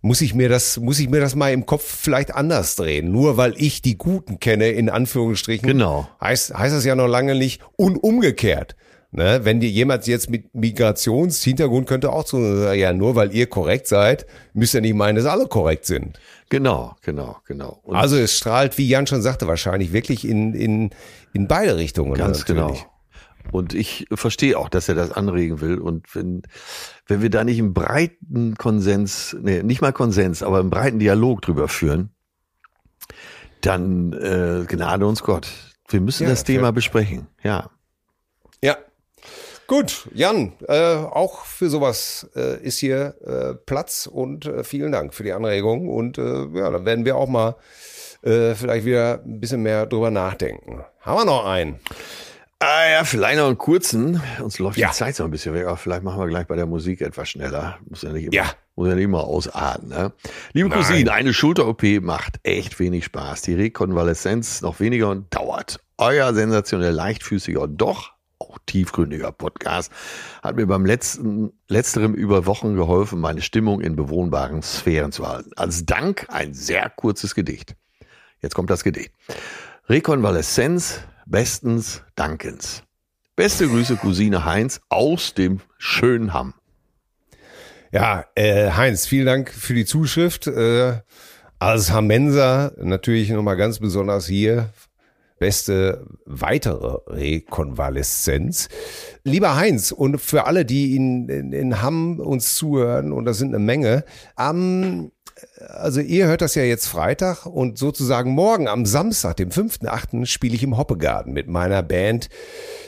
[0.00, 3.10] muss ich mir das, muss ich mir das mal im Kopf vielleicht anders drehen?
[3.12, 5.66] Nur weil ich die Guten kenne, in Anführungsstrichen.
[5.66, 6.08] Genau.
[6.20, 7.60] Heißt, heißt das ja noch lange nicht.
[7.76, 8.74] Und umgekehrt.
[9.14, 12.38] Ne, wenn dir jemand jetzt mit Migrationshintergrund könnte auch so,
[12.72, 16.18] ja, nur weil ihr korrekt seid, müsst ihr nicht meinen, dass alle korrekt sind.
[16.48, 17.78] Genau, genau, genau.
[17.82, 20.90] Und Also es strahlt, wie Jan schon sagte, wahrscheinlich wirklich in, in,
[21.34, 22.14] in beide Richtungen.
[22.14, 22.80] Ganz natürlich.
[22.80, 22.86] genau.
[23.50, 25.76] Und ich verstehe auch, dass er das anregen will.
[25.78, 26.40] Und wenn,
[27.06, 31.42] wenn wir da nicht einen breiten Konsens, nee, nicht mal Konsens, aber einen breiten Dialog
[31.42, 32.10] drüber führen,
[33.60, 35.48] dann äh, gnade uns Gott.
[35.88, 37.26] Wir müssen Ja, das Thema für- besprechen.
[37.42, 37.68] Ja.
[38.62, 38.76] Ja.
[39.72, 45.14] Gut, Jan, äh, auch für sowas äh, ist hier äh, Platz und äh, vielen Dank
[45.14, 45.88] für die Anregung.
[45.88, 47.56] Und äh, ja, dann werden wir auch mal
[48.22, 50.84] äh, vielleicht wieder ein bisschen mehr drüber nachdenken.
[51.00, 51.80] Haben wir noch einen?
[52.58, 54.20] Ah ja, vielleicht noch einen kurzen.
[54.42, 54.88] Uns läuft Ja.
[54.88, 57.30] die Zeit so ein bisschen weg, aber vielleicht machen wir gleich bei der Musik etwas
[57.30, 57.78] schneller.
[57.88, 58.44] Muss ja nicht immer, Ja.
[58.76, 59.88] muss ja nicht immer ausarten.
[59.88, 60.12] Ne?
[60.52, 60.80] Liebe Nein.
[60.80, 63.40] Cousine, eine Schulter-OP macht echt wenig Spaß.
[63.40, 65.80] Die Rekonvaleszenz noch weniger und dauert.
[65.96, 68.12] Euer sensationell leichtfüßiger und doch
[68.42, 69.92] auch tiefgründiger Podcast
[70.42, 75.52] hat mir beim letzten, letzterem über Wochen geholfen, meine Stimmung in bewohnbaren Sphären zu halten.
[75.56, 77.76] Als Dank ein sehr kurzes Gedicht.
[78.40, 79.12] Jetzt kommt das Gedicht.
[79.88, 82.82] Rekonvaleszenz, bestens Dankens.
[83.36, 86.54] Beste Grüße, Cousine Heinz aus dem schönen Hamm.
[87.92, 90.48] Ja, äh, Heinz, vielen Dank für die Zuschrift.
[90.48, 91.00] Äh,
[91.58, 94.70] als Hamenser natürlich nochmal ganz besonders hier.
[95.42, 98.68] Beste weitere Rekonvaleszenz.
[99.24, 103.48] Lieber Heinz, und für alle, die in, in, in Hamm uns zuhören, und das sind
[103.48, 104.04] eine Menge,
[104.36, 105.10] am
[105.58, 110.54] also ihr hört das ja jetzt Freitag und sozusagen morgen am Samstag, dem 5.8., spiele
[110.54, 112.28] ich im Hoppegarten mit meiner Band,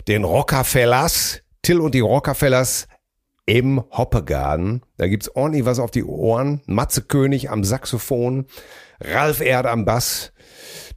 [0.07, 2.87] den Rockefellers, Till und die Rockefellers
[3.47, 4.83] im Hoppegarten.
[4.97, 6.61] Da gibt's ordentlich was auf die Ohren.
[6.67, 8.47] Matze König am Saxophon,
[9.01, 10.33] Ralf Erd am Bass,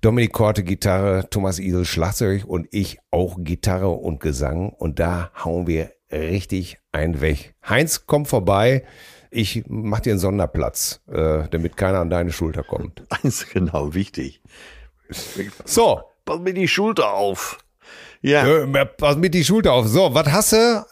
[0.02, 4.70] Dominik Korte Gitarre, Thomas Isel Schlagzeug und ich auch Gitarre und Gesang.
[4.70, 7.56] Und da hauen wir richtig ein weg.
[7.68, 8.86] Heinz, komm vorbei.
[9.30, 13.04] Ich mach dir einen Sonderplatz, äh, damit keiner an deine Schulter kommt.
[13.24, 14.42] Eins genau, wichtig.
[15.66, 17.58] So, Pass mir die Schulter auf.
[18.22, 18.46] Ja.
[18.46, 19.88] äh, pass mit die Schulter auf.
[19.88, 20.86] So, was hast du?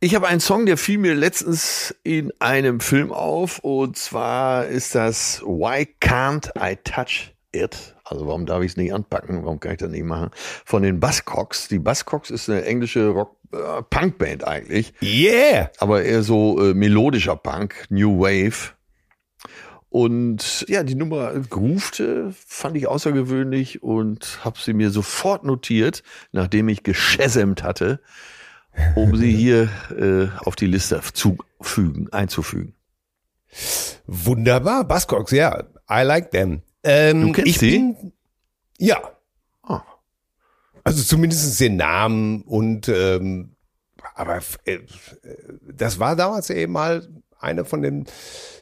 [0.00, 3.58] Ich habe einen Song, der fiel mir letztens in einem Film auf.
[3.60, 7.95] Und zwar ist das Why Can't I Touch It?
[8.08, 9.44] Also warum darf ich es nicht anpacken?
[9.44, 10.30] Warum kann ich das nicht machen?
[10.64, 11.68] Von den Buzzcocks.
[11.68, 15.70] Die Buzzcocks ist eine englische Rock äh, Punkband eigentlich, Yeah!
[15.78, 18.74] aber eher so äh, melodischer Punk, New Wave.
[19.88, 26.02] Und ja, die Nummer groovte, fand ich außergewöhnlich und habe sie mir sofort notiert,
[26.32, 28.00] nachdem ich geschäsemt hatte,
[28.94, 32.74] um sie hier äh, auf die Liste zu fügen, einzufügen.
[34.06, 36.62] Wunderbar, Buzzcocks, ja, I like them.
[36.86, 37.70] Ähm, Du kennst ich die?
[37.70, 38.12] Bin,
[38.78, 39.00] ja,
[39.62, 39.82] Ah.
[40.84, 43.52] also zumindest den Namen und ähm,
[44.14, 44.78] aber äh,
[45.72, 47.06] das war damals eben mal
[47.38, 48.06] eine von den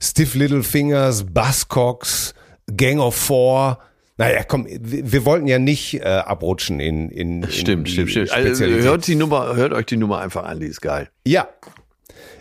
[0.02, 2.34] Stiff Little Fingers, Buzzcocks,
[2.76, 3.78] Gang of Four.
[4.16, 8.30] Naja, komm, wir, wollten ja nicht äh, abrutschen in, in, in Stimmt, stimmt, stimmt.
[8.30, 11.08] Also, hört die Nummer, hört euch die Nummer einfach an, die ist geil.
[11.26, 11.48] Ja.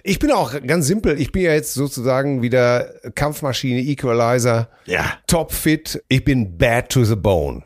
[0.04, 1.19] Ich bin auch ganz simpel.
[1.19, 5.14] Ich bin ja jetzt sozusagen wieder Kampfmaschine, Equalizer, Ja.
[5.27, 6.03] topfit.
[6.10, 7.64] Ich bin bad to the bone.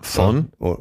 [0.00, 0.52] Von?
[0.58, 0.76] Oh,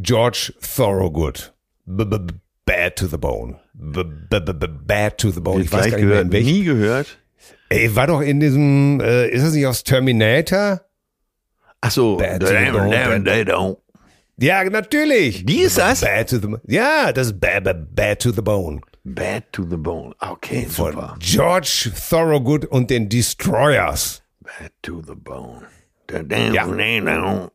[0.00, 1.52] George Thorogood.
[1.86, 2.32] B -b -b
[2.66, 3.56] bad to the bone.
[3.74, 5.62] B -b -b -b bad to the bone.
[5.62, 6.52] Ich weiß Gleich gar nicht mehr, in welchem.
[6.52, 7.18] nie gehört.
[7.68, 10.80] Ey, war doch in diesem, äh, ist das nicht aus Terminator?
[11.80, 12.16] Ach so.
[12.16, 13.78] Bad to the bone, they don't.
[14.38, 15.44] Ja, natürlich.
[15.44, 16.00] Die ist das?
[16.00, 18.80] Bad to the, ja, das ist bad, bad, bad to the bone.
[19.04, 20.14] Bad to the bone.
[20.20, 21.16] Okay, Von super.
[21.18, 24.22] George Thorogood und den Destroyers.
[24.40, 25.66] Bad to the bone.
[26.10, 27.50] Ja.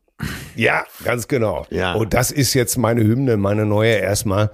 [0.56, 1.64] Ja, ganz genau.
[1.70, 1.94] Ja.
[1.94, 4.50] Und das ist jetzt meine Hymne, meine neue erstmal.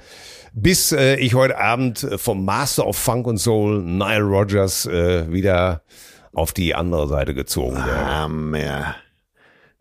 [0.55, 5.83] bis äh, ich heute Abend vom Master of Funk und Soul, Nile Rogers, äh, wieder
[6.33, 8.07] auf die andere Seite gezogen werde.
[8.07, 8.95] Ah, mehr.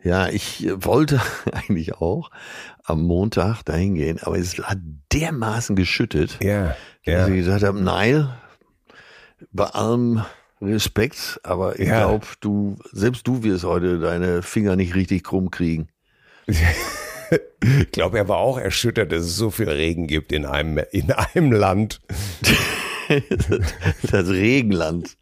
[0.03, 1.21] Ja, ich wollte
[1.51, 2.29] eigentlich auch
[2.83, 4.77] am Montag dahin gehen, aber es hat
[5.11, 7.27] dermaßen geschüttet, Ja, dass ja.
[7.27, 8.29] ich gesagt habe, nein,
[9.51, 10.23] bei allem
[10.61, 11.99] Respekt, aber ich Ja.
[12.05, 15.87] glaube, du, selbst du wirst heute deine Finger nicht richtig krumm kriegen.
[17.81, 21.11] Ich glaube, er war auch erschüttert, dass es so viel Regen gibt in einem, in
[21.11, 21.99] einem Land.
[24.11, 25.17] Das Regenland.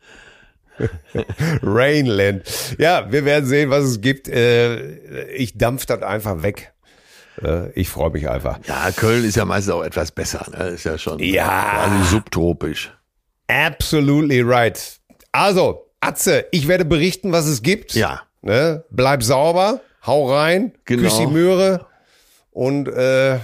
[1.64, 2.44] Rainland.
[2.78, 4.28] Ja, wir werden sehen, was es gibt.
[4.28, 6.74] Äh, Ich dampf das einfach weg.
[7.44, 8.60] Äh, Ich freue mich einfach.
[8.68, 10.46] Ja, Köln ist ja meistens auch etwas besser.
[10.52, 10.70] Ne?
[10.70, 11.86] Ist ja schon Ja.
[11.88, 12.92] quasi subtropisch.
[13.48, 15.00] Absolutely right.
[15.32, 17.94] Also, Atze, ich werde berichten, was es gibt.
[17.94, 18.22] Ja.
[18.42, 18.84] Ne?
[18.90, 21.04] Bleib sauber, hau rein, Genau.
[21.04, 21.86] küss die Möhre
[22.52, 23.40] und äh,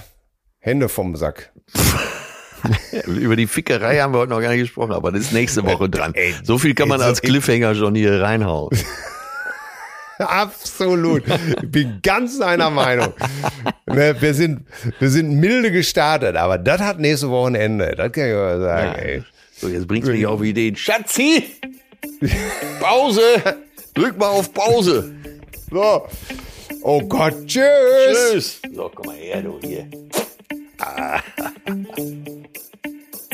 [0.58, 1.52] Hände vom Sack.
[3.06, 5.88] Über die Fickerei haben wir heute noch gar nicht gesprochen, aber das ist nächste Woche
[5.90, 6.12] dran.
[6.42, 8.76] So viel kann man ey, so- als Cliffhanger schon hier reinhauen.
[10.26, 11.22] Absolut.
[11.62, 13.12] Ich bin ganz deiner Meinung.
[13.86, 14.66] Ne, wir, sind,
[14.98, 17.94] wir sind milde gestartet, aber das hat nächste Woche ein Ende.
[17.96, 18.92] Das kann ich mal sagen.
[18.96, 18.98] Ja.
[18.98, 19.24] Ey.
[19.56, 20.76] So, jetzt bringst du mich auf Ideen.
[20.76, 21.44] Schatzi!
[22.80, 23.22] Pause!
[23.94, 25.14] Drück mal auf Pause!
[25.70, 26.06] So.
[26.82, 28.30] Oh Gott, tschüss.
[28.32, 28.60] Tschüss!
[28.74, 29.88] So, komm mal her, du hier.